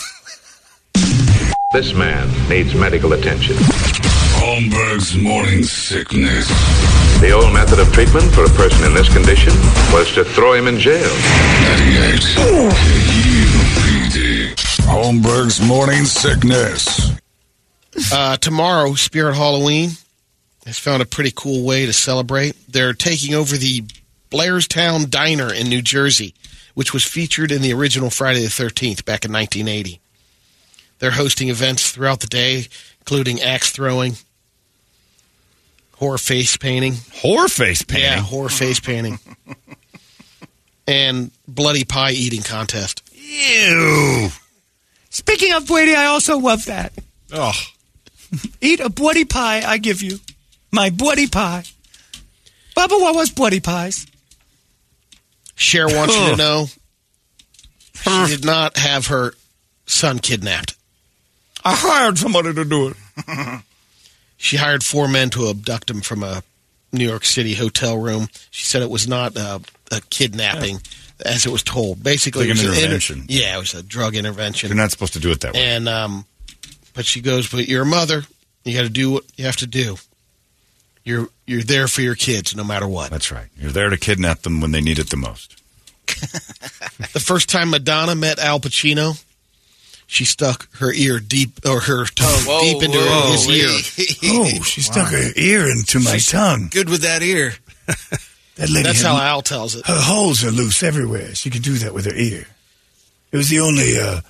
This 1.73 1.93
man 1.93 2.29
needs 2.49 2.73
medical 2.73 3.11
attention. 3.13 3.57
Holmberg's 4.45 5.17
morning 5.17 5.63
sickness. 5.63 6.47
The 7.19 7.31
old 7.31 7.51
method 7.51 7.79
of 7.79 7.91
treatment 7.91 8.31
for 8.31 8.43
a 8.43 8.49
person 8.49 8.85
in 8.85 8.93
this 8.93 9.11
condition 9.11 9.51
was 9.91 10.13
to 10.13 10.23
throw 10.23 10.53
him 10.53 10.67
in 10.67 10.77
jail. 10.77 11.01
98 11.01 12.21
KUPD. 13.25 14.55
Holmberg's 14.85 15.59
morning 15.59 16.05
sickness. 16.05 17.11
Uh, 18.13 18.37
tomorrow, 18.37 18.93
Spirit 18.93 19.33
Halloween 19.33 19.89
has 20.67 20.77
found 20.77 21.01
a 21.01 21.07
pretty 21.07 21.31
cool 21.35 21.65
way 21.65 21.87
to 21.87 21.93
celebrate. 21.93 22.55
They're 22.71 22.93
taking 22.93 23.33
over 23.33 23.57
the 23.57 23.81
Blairstown 24.29 25.09
Diner 25.09 25.51
in 25.51 25.69
New 25.69 25.81
Jersey, 25.81 26.35
which 26.75 26.93
was 26.93 27.03
featured 27.03 27.51
in 27.51 27.63
the 27.63 27.73
original 27.73 28.11
Friday 28.11 28.41
the 28.41 28.49
13th 28.49 29.05
back 29.05 29.25
in 29.25 29.33
1980. 29.33 29.99
They're 30.99 31.09
hosting 31.11 31.49
events 31.49 31.89
throughout 31.89 32.19
the 32.19 32.27
day, 32.27 32.67
including 32.99 33.41
axe 33.41 33.71
throwing, 33.71 34.17
Horror 35.97 36.17
face 36.17 36.57
painting. 36.57 36.93
Whore 36.93 37.49
face 37.49 37.81
painting. 37.81 38.03
Yeah, 38.03 38.19
horror 38.19 38.49
face 38.49 38.79
painting. 38.79 39.19
And 40.87 41.31
bloody 41.47 41.83
pie 41.83 42.11
eating 42.11 42.43
contest. 42.43 43.01
Ew. 43.11 44.29
Speaking 45.09 45.51
of 45.53 45.65
bloody, 45.65 45.95
I 45.95 46.05
also 46.05 46.37
love 46.37 46.65
that. 46.65 46.93
Oh, 47.33 47.53
Eat 48.61 48.79
a 48.79 48.89
bloody 48.89 49.25
pie, 49.25 49.63
I 49.65 49.77
give 49.77 50.03
you. 50.03 50.19
My 50.71 50.91
bloody 50.91 51.27
pie. 51.27 51.63
Bubba, 52.75 53.01
what 53.01 53.15
was 53.15 53.31
bloody 53.31 53.59
pies? 53.61 54.05
Cher 55.55 55.87
wants 55.87 56.15
you 56.15 56.31
to 56.31 56.35
know 56.35 56.67
she 58.03 58.35
did 58.35 58.45
not 58.45 58.77
have 58.77 59.07
her 59.07 59.33
son 59.87 60.19
kidnapped. 60.19 60.75
I 61.63 61.73
hired 61.73 62.17
somebody 62.17 62.53
to 62.53 62.65
do 62.65 62.89
it. 62.89 62.97
She 64.45 64.57
hired 64.57 64.83
four 64.83 65.07
men 65.07 65.31
to 65.31 65.49
abduct 65.49 65.89
him 65.89 66.01
from 66.01 66.21
a 66.21 66.43
New 66.93 67.07
York 67.07 67.25
City 67.25 67.55
hotel 67.55 67.97
room. 67.97 68.27
She 68.51 68.63
said 68.63 68.83
it 68.83 68.91
was 68.91 69.07
not 69.07 69.35
a, 69.35 69.59
a 69.91 70.01
kidnapping, 70.11 70.81
as 71.25 71.47
it 71.47 71.51
was 71.51 71.63
told. 71.63 72.03
Basically, 72.03 72.47
Like 72.47 72.59
an 72.59 72.63
was 72.67 72.77
inter- 72.77 72.79
intervention. 72.79 73.25
yeah, 73.27 73.55
it 73.55 73.59
was 73.59 73.73
a 73.73 73.81
drug 73.81 74.15
intervention. 74.15 74.69
You're 74.69 74.77
not 74.77 74.91
supposed 74.91 75.13
to 75.13 75.19
do 75.19 75.31
it 75.31 75.39
that 75.41 75.55
way. 75.55 75.63
And 75.65 75.89
um, 75.89 76.25
but 76.93 77.05
she 77.05 77.21
goes, 77.21 77.49
but 77.49 77.67
you're 77.67 77.81
a 77.81 77.87
mother. 77.87 78.21
You 78.63 78.75
got 78.75 78.83
to 78.83 78.89
do 78.89 79.09
what 79.11 79.23
you 79.35 79.45
have 79.45 79.55
to 79.57 79.67
do. 79.67 79.95
You're 81.03 81.27
you're 81.47 81.63
there 81.63 81.87
for 81.87 82.01
your 82.01 82.15
kids 82.15 82.55
no 82.55 82.63
matter 82.63 82.87
what. 82.87 83.09
That's 83.09 83.31
right. 83.31 83.47
You're 83.57 83.71
there 83.71 83.89
to 83.89 83.97
kidnap 83.97 84.43
them 84.43 84.61
when 84.61 84.69
they 84.71 84.81
need 84.81 84.99
it 84.99 85.09
the 85.09 85.17
most. 85.17 85.59
The 87.13 87.19
first 87.19 87.49
time 87.49 87.71
Madonna 87.71 88.15
met 88.15 88.39
Al 88.39 88.59
Pacino, 88.59 89.21
she 90.07 90.23
stuck 90.25 90.67
her 90.77 90.93
ear 90.93 91.19
deep 91.19 91.59
or 91.67 91.79
her 91.81 92.05
tongue 92.05 92.59
deep 92.61 92.83
into 92.83 92.99
his 92.99 93.47
ear. 93.49 93.69
Oh, 94.37 94.61
she 94.63 94.81
stuck 94.81 95.11
her 95.11 95.31
ear 95.35 95.67
into 95.69 95.99
my 95.99 96.17
tongue. 96.17 96.67
Good 96.71 96.89
with 96.89 97.01
that 97.01 97.21
ear. 97.23 97.53
That 98.57 98.69
lady 98.69 98.83
That's 98.83 99.01
had- 99.01 99.07
how 99.13 99.21
Al 99.21 99.41
tells 99.41 99.75
it. 99.75 99.85
her 99.85 99.99
holes 100.01 100.41
are 100.45 100.49
loose 100.49 100.81
everywhere. 100.81 101.35
She 101.35 101.49
could 101.49 101.61
do 101.61 101.73
that 101.79 101.93
with 101.93 102.05
her 102.05 102.15
ear. 102.15 102.47
It 103.33 103.35
was 103.35 103.49
the 103.49 103.59
only 103.59 103.97
uh, 103.99 104.21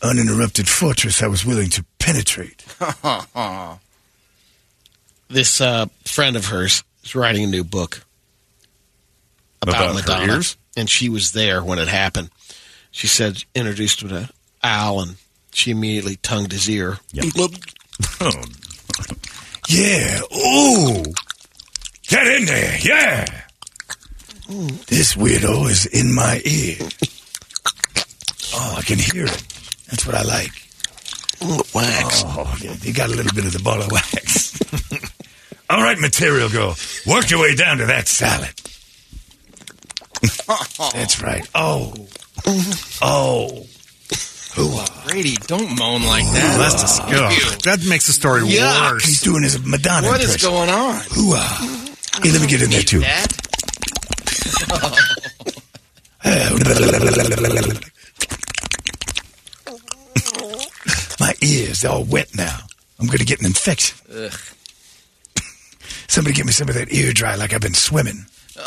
uninterrupted 0.00 0.66
fortress 0.66 1.22
I 1.22 1.26
was 1.26 1.44
willing 1.44 1.68
to 1.70 1.84
penetrate. 1.98 2.64
This 5.28 5.60
uh, 5.60 5.86
friend 6.06 6.36
of 6.36 6.46
hers 6.46 6.82
is 7.04 7.14
writing 7.14 7.44
a 7.44 7.46
new 7.46 7.64
book 7.64 8.02
about, 9.60 9.74
About 9.74 9.88
her 9.88 9.94
Madonna, 9.94 10.32
ears? 10.36 10.56
and 10.76 10.88
she 10.88 11.08
was 11.10 11.32
there 11.32 11.62
when 11.62 11.78
it 11.78 11.88
happened. 11.88 12.30
She 12.90 13.06
said 13.08 13.44
introduced 13.54 14.00
him 14.02 14.08
to 14.08 14.30
Al, 14.62 15.00
and 15.00 15.16
she 15.52 15.70
immediately 15.70 16.16
tongued 16.16 16.52
his 16.52 16.68
ear. 16.68 16.98
Oh. 18.20 18.30
Yeah. 19.68 20.20
Ooh. 20.34 21.02
Get 22.08 22.26
in 22.26 22.46
there. 22.46 22.78
Yeah. 22.80 23.26
This 24.86 25.14
weirdo 25.14 25.68
is 25.68 25.86
in 25.86 26.14
my 26.14 26.40
ear. 26.44 26.78
Oh, 28.54 28.74
I 28.78 28.82
can 28.82 28.98
hear 28.98 29.24
it. 29.26 29.42
That's 29.88 30.06
what 30.06 30.14
I 30.14 30.22
like. 30.22 30.52
Wax. 31.74 32.22
Oh, 32.26 32.56
you 32.82 32.92
got 32.94 33.10
a 33.10 33.14
little 33.14 33.32
bit 33.34 33.44
of 33.44 33.52
the 33.52 33.60
ball 33.62 33.80
of 33.80 33.90
wax. 33.92 34.58
All 35.70 35.82
right, 35.82 35.98
material 35.98 36.48
girl. 36.48 36.74
Work 37.06 37.30
your 37.30 37.40
way 37.40 37.54
down 37.54 37.78
to 37.78 37.86
that 37.86 38.08
salad. 38.08 38.54
That's 40.92 41.20
right. 41.22 41.46
Oh. 41.54 41.94
Oh. 43.02 43.66
Brady, 45.06 45.36
don't 45.46 45.78
moan 45.78 46.02
like 46.02 46.24
that. 46.24 46.56
that's 46.58 46.82
disgusting. 46.82 47.58
That 47.64 47.86
makes 47.88 48.06
the 48.08 48.12
story 48.12 48.42
Yuck. 48.42 48.92
worse. 48.92 49.04
He's 49.04 49.22
doing 49.22 49.42
his 49.44 49.64
Madonna 49.64 50.08
What 50.08 50.20
is 50.20 50.34
impression. 50.34 50.50
going 50.50 50.68
on? 50.70 51.00
Hoo-ah. 51.10 51.84
Uh, 52.16 52.20
hey, 52.22 52.32
let 52.32 52.40
me 52.40 52.46
get 52.48 52.62
in 52.62 52.70
there, 52.70 52.82
too. 52.82 53.00
My 61.20 61.34
ears 61.42 61.84
are 61.84 61.92
all 61.94 62.04
wet 62.04 62.28
now. 62.36 62.58
I'm 62.98 63.06
going 63.06 63.18
to 63.18 63.24
get 63.24 63.40
an 63.40 63.46
infection. 63.46 63.96
Somebody 66.08 66.34
get 66.34 66.46
me 66.46 66.52
some 66.52 66.68
of 66.68 66.74
that 66.74 66.92
ear 66.92 67.12
dry 67.12 67.34
like 67.36 67.52
I've 67.52 67.60
been 67.60 67.74
swimming. 67.74 68.24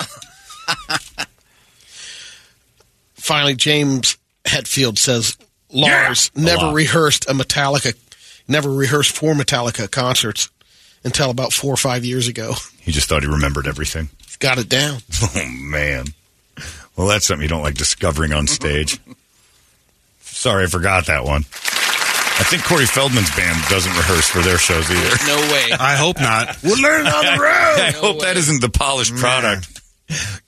Finally, 3.15 3.55
James 3.55 4.17
Hetfield 4.45 4.97
says 4.97 5.37
Lars 5.73 6.31
never 6.35 6.65
lot. 6.67 6.75
rehearsed 6.75 7.29
a 7.29 7.33
Metallica, 7.33 7.95
never 8.47 8.71
rehearsed 8.71 9.15
for 9.15 9.33
Metallica 9.33 9.89
concerts 9.89 10.49
until 11.03 11.29
about 11.29 11.53
four 11.53 11.73
or 11.73 11.77
five 11.77 12.05
years 12.05 12.27
ago. 12.27 12.53
He 12.81 12.91
just 12.91 13.07
thought 13.09 13.23
he 13.23 13.29
remembered 13.29 13.67
everything. 13.67 14.09
He's 14.25 14.37
got 14.37 14.57
it 14.57 14.69
down. 14.69 14.99
Oh, 15.35 15.45
man. 15.47 16.05
Well, 16.97 17.07
that's 17.07 17.25
something 17.25 17.41
you 17.43 17.47
don't 17.47 17.61
like 17.63 17.75
discovering 17.75 18.33
on 18.33 18.47
stage. 18.47 18.99
Sorry, 20.21 20.63
I 20.63 20.67
forgot 20.67 21.05
that 21.07 21.23
one. 21.23 21.41
I 21.41 22.43
think 22.49 22.63
Corey 22.63 22.85
Feldman's 22.85 23.33
band 23.35 23.57
doesn't 23.69 23.91
rehearse 23.93 24.27
for 24.27 24.39
their 24.39 24.57
shows 24.57 24.89
either. 24.89 25.15
No 25.27 25.35
way. 25.53 25.71
I 25.79 25.95
hope 25.95 26.19
not. 26.19 26.57
We'll 26.63 26.81
learn 26.81 27.05
on 27.07 27.25
the 27.25 27.31
road. 27.41 27.79
I 27.81 27.91
hope 27.95 28.21
that 28.21 28.35
isn't 28.37 28.61
the 28.61 28.69
polished 28.69 29.15
product. 29.15 29.79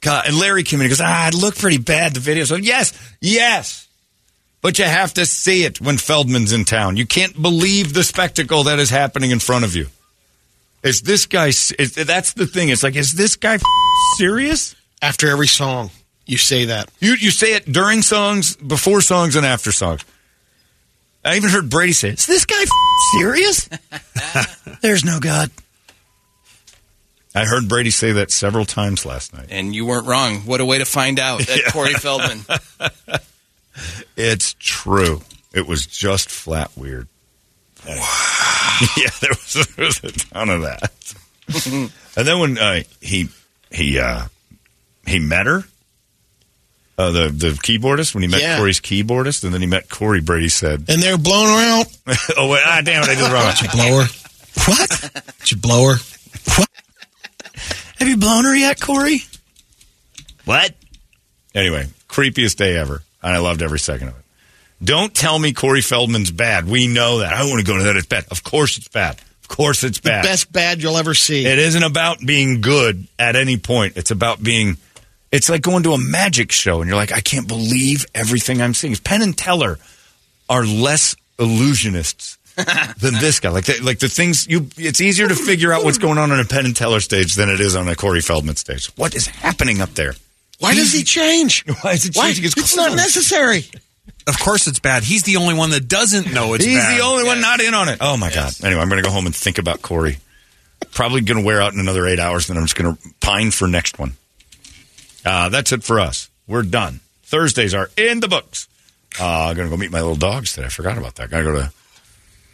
God, 0.02 0.26
and 0.28 0.38
Larry 0.38 0.64
came 0.64 0.80
in 0.82 0.86
and 0.86 0.92
goes, 0.92 1.02
ah, 1.02 1.28
it 1.30 1.34
looked 1.36 1.60
pretty 1.60 1.78
bad, 1.78 2.14
the 2.14 2.20
video. 2.20 2.44
So, 2.46 2.56
yes, 2.56 2.94
yes. 3.22 3.88
But 4.64 4.80
you 4.80 4.86
have 4.86 5.14
to 5.16 5.26
see 5.26 5.66
it 5.66 5.82
when 5.82 5.98
Feldman's 5.98 6.54
in 6.54 6.64
town. 6.64 6.96
You 6.96 7.06
can't 7.06 7.40
believe 7.40 7.94
the 7.94 8.04
spectacle 8.04 8.64
that 8.64 8.80
is 8.80 8.90
happening 8.90 9.30
in 9.32 9.40
front 9.40 9.66
of 9.66 9.76
you. 9.76 9.88
Is 10.84 11.02
this 11.02 11.26
guy, 11.26 11.48
is, 11.48 11.74
that's 11.96 12.32
the 12.32 12.48
thing. 12.48 12.70
It's 12.70 12.82
like, 12.82 12.96
is 12.96 13.12
this 13.12 13.36
guy 13.36 13.60
serious? 14.16 14.76
After 15.02 15.30
every 15.30 15.50
song, 15.50 15.92
you 16.26 16.38
say 16.38 16.64
that. 16.66 16.90
You, 17.00 17.16
you 17.16 17.30
say 17.30 17.56
it 17.56 17.70
during 17.70 18.02
songs, 18.02 18.56
before 18.56 19.02
songs, 19.02 19.36
and 19.36 19.46
after 19.46 19.74
songs. 19.74 20.06
I 21.26 21.36
even 21.36 21.50
heard 21.50 21.70
Brady 21.70 21.92
say, 21.92 22.10
is 22.10 22.26
this 22.26 22.46
guy 22.46 22.64
serious? 23.18 23.68
There's 24.82 25.04
no 25.04 25.20
God. 25.20 25.52
I 27.36 27.44
heard 27.44 27.68
Brady 27.68 27.90
say 27.90 28.14
that 28.14 28.32
several 28.32 28.64
times 28.64 29.06
last 29.06 29.34
night. 29.34 29.48
And 29.50 29.76
you 29.76 29.86
weren't 29.86 30.08
wrong. 30.08 30.38
What 30.46 30.62
a 30.62 30.66
way 30.66 30.78
to 30.78 30.86
find 30.86 31.20
out 31.20 31.42
that 31.42 31.66
Corey 31.74 31.96
Feldman. 31.96 32.46
It's 34.16 34.56
true. 34.60 35.22
It 35.54 35.68
was 35.68 35.86
just 35.86 36.30
flat 36.30 36.72
weird. 36.76 37.08
Wow. 37.88 37.96
yeah, 38.98 39.10
there 39.22 39.32
was, 39.32 39.68
there 39.76 39.86
was 39.86 40.00
a 40.04 40.12
ton 40.12 40.50
of 40.50 40.62
that. 40.62 40.92
and 42.18 42.28
then 42.28 42.40
when 42.40 42.58
uh, 42.58 42.82
he 43.02 43.30
he 43.72 44.00
uh, 44.00 44.26
he 45.06 45.20
met 45.20 45.46
her, 45.46 45.64
uh, 46.98 47.12
the 47.12 47.28
the 47.30 47.50
keyboardist, 47.50 48.14
when 48.14 48.22
he 48.24 48.30
met 48.30 48.42
Yeah. 48.42 48.58
Corey's 48.58 48.80
keyboardist, 48.80 49.44
and 49.44 49.54
then 49.54 49.62
he 49.62 49.68
met 49.68 49.90
Corey, 49.90 50.22
Brady 50.22 50.50
said, 50.50 50.86
And 50.88 51.02
they're 51.02 51.18
blowing 51.18 51.50
around. 51.50 51.86
"Oh 52.38 52.50
wait, 52.50 52.62
ah, 52.66 52.82
damn 52.84 53.04
it, 53.04 53.10
I 53.10 53.16
did 53.16 53.24
it 53.26 53.34
wrong." 53.34 53.54
Did 53.54 53.62
you 53.62 53.70
Blow 53.72 54.02
her. 54.02 54.08
What? 54.66 55.36
Did 55.40 55.52
you 55.52 55.58
blow 55.58 55.86
her? 55.94 55.98
What? 56.56 56.70
Have 58.00 58.08
you 58.08 58.18
blown 58.18 58.46
her 58.46 58.56
yet, 58.56 58.80
Corey? 58.80 59.22
What? 60.46 60.74
Anyway, 61.56 61.88
creepiest 62.08 62.58
day 62.58 62.78
ever, 62.78 63.02
and 63.24 63.36
I 63.36 63.40
loved 63.40 63.62
every 63.62 63.80
second 63.80 64.10
of 64.10 64.18
it. 64.18 64.24
Don't 64.84 65.14
tell 65.14 65.40
me 65.40 65.54
Corey 65.54 65.82
Feldman's 65.82 66.32
bad. 66.32 66.68
We 66.68 66.88
know 66.88 67.20
that. 67.20 67.32
I 67.32 67.44
want 67.46 67.60
to 67.60 67.66
go 67.66 67.78
to 67.78 67.84
that. 67.86 67.96
It's 67.96 68.08
bad. 68.08 68.26
Of 68.30 68.44
course 68.44 68.78
it's 68.78 68.90
bad. 68.90 69.20
Of 69.42 69.48
course 69.48 69.84
it's 69.84 70.00
bad. 70.00 70.24
Best 70.24 70.52
bad 70.52 70.82
you'll 70.82 70.98
ever 70.98 71.14
see. 71.14 71.46
It 71.46 71.60
isn't 71.60 71.84
about 71.84 72.20
being 72.20 72.62
good 72.62 73.08
at 73.18 73.36
any 73.36 73.58
point. 73.58 73.98
It's 73.98 74.12
about 74.12 74.44
being. 74.44 74.78
It's 75.32 75.50
like 75.50 75.62
going 75.62 75.84
to 75.84 75.94
a 75.94 75.98
magic 75.98 76.52
show 76.52 76.82
and 76.82 76.88
you're 76.88 76.98
like, 76.98 77.12
I 77.12 77.22
can't 77.22 77.48
believe 77.48 78.06
everything 78.14 78.62
I'm 78.62 78.74
seeing. 78.74 78.96
Penn 78.98 79.22
and 79.22 79.36
Teller 79.38 79.80
are 80.50 80.66
less 80.66 81.16
illusionists 81.40 82.38
than 83.00 83.16
this 83.16 83.40
guy. 83.40 83.50
Like, 83.50 83.66
the, 83.66 83.80
like 83.82 84.00
the 84.00 84.10
things 84.10 84.48
you. 84.48 84.68
It's 84.78 85.02
easier 85.02 85.28
to 85.28 85.36
figure 85.36 85.74
out 85.74 85.84
what's 85.84 85.98
going 85.98 86.18
on 86.18 86.32
on 86.32 86.40
a 86.40 86.46
Penn 86.46 86.66
and 86.66 86.76
Teller 86.76 87.00
stage 87.00 87.36
than 87.36 87.50
it 87.50 87.60
is 87.60 87.76
on 87.76 87.88
a 87.88 87.96
Corey 87.96 88.22
Feldman 88.22 88.58
stage. 88.58 88.88
What 88.96 89.16
is 89.16 89.28
happening 89.28 89.82
up 89.82 89.92
there? 89.92 90.14
Why 90.60 90.74
does 90.76 90.94
he 90.94 91.04
change? 91.04 91.66
Why 91.82 91.94
is 91.94 92.06
it 92.06 92.16
Why? 92.16 92.28
changing 92.28 92.44
his 92.44 92.54
It's 92.58 92.76
not 92.76 92.96
necessary. 92.96 93.66
Of 94.26 94.40
course 94.40 94.68
it's 94.68 94.80
bad. 94.80 95.04
He's 95.04 95.24
the 95.24 95.36
only 95.38 95.54
one 95.54 95.72
that 95.72 95.88
doesn't 95.90 96.32
know 96.34 96.54
it's 96.54 96.64
He's 96.64 96.78
bad. 96.78 96.98
the 96.98 97.04
only 97.04 97.26
one 97.26 97.42
not 97.42 97.60
in 97.60 97.74
on 97.74 97.90
it. 97.90 97.98
Oh 98.00 98.16
my 98.16 98.30
god. 98.34 98.54
Anyway, 98.64 98.82
I'm 98.82 98.88
going 98.90 99.02
to 99.04 99.08
go 99.08 99.14
home 99.14 99.26
and 99.26 99.36
think 99.36 99.58
about 99.58 99.82
Corey. 99.82 100.18
Probably 100.94 101.22
going 101.22 101.42
to 101.42 101.46
wear 101.46 101.62
out 101.62 101.74
in 101.74 101.80
another 101.80 102.06
eight 102.08 102.20
hours, 102.20 102.48
then 102.48 102.56
I'm 102.58 102.64
just 102.64 102.76
going 102.76 102.96
to 102.96 103.02
pine 103.20 103.52
for 103.52 103.68
next 103.68 104.00
one. 104.00 104.14
Uh, 105.26 105.50
that's 105.50 105.72
it 105.74 105.84
for 105.84 106.00
us. 106.00 106.30
We're 106.48 106.64
done. 106.64 107.00
Thursdays 107.24 107.74
are 107.74 107.90
in 107.98 108.20
the 108.22 108.28
books. 108.28 108.68
Uh, 109.20 109.48
I'm 109.50 109.56
going 109.56 109.70
to 109.70 109.76
go 109.76 109.80
meet 109.80 109.92
my 109.92 110.00
little 110.02 110.16
dogs 110.16 110.54
today. 110.54 110.68
I 110.68 110.70
forgot 110.70 110.98
about 110.98 111.16
that. 111.16 111.30
Got 111.30 111.40
to 111.40 111.44
go 111.44 111.54
to 111.56 111.72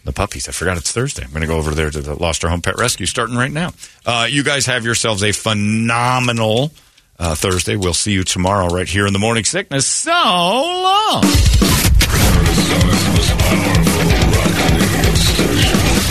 the 0.05 0.13
puppies. 0.13 0.47
I 0.47 0.51
forgot 0.51 0.77
it's 0.77 0.91
Thursday. 0.91 1.23
I'm 1.23 1.31
going 1.31 1.41
to 1.41 1.47
go 1.47 1.57
over 1.57 1.71
there 1.71 1.89
to 1.91 2.01
the 2.01 2.15
Lost 2.15 2.43
Our 2.43 2.49
Home 2.49 2.61
Pet 2.61 2.77
Rescue 2.77 3.05
starting 3.05 3.35
right 3.35 3.51
now. 3.51 3.71
Uh, 4.05 4.27
you 4.29 4.43
guys 4.43 4.65
have 4.67 4.85
yourselves 4.85 5.23
a 5.23 5.31
phenomenal 5.31 6.71
uh, 7.19 7.35
Thursday. 7.35 7.75
We'll 7.75 7.93
see 7.93 8.11
you 8.13 8.23
tomorrow 8.23 8.67
right 8.67 8.87
here 8.87 9.05
in 9.05 9.13
the 9.13 9.19
Morning 9.19 9.43
Sickness. 9.43 9.85
So 9.85 10.11
long. 10.11 11.23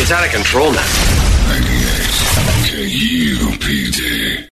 It's 0.00 0.12
out 0.12 0.24
of 0.24 0.30
control 0.30 0.72
now. 0.72 0.86
98 2.68 3.60
Pete. 3.60 4.17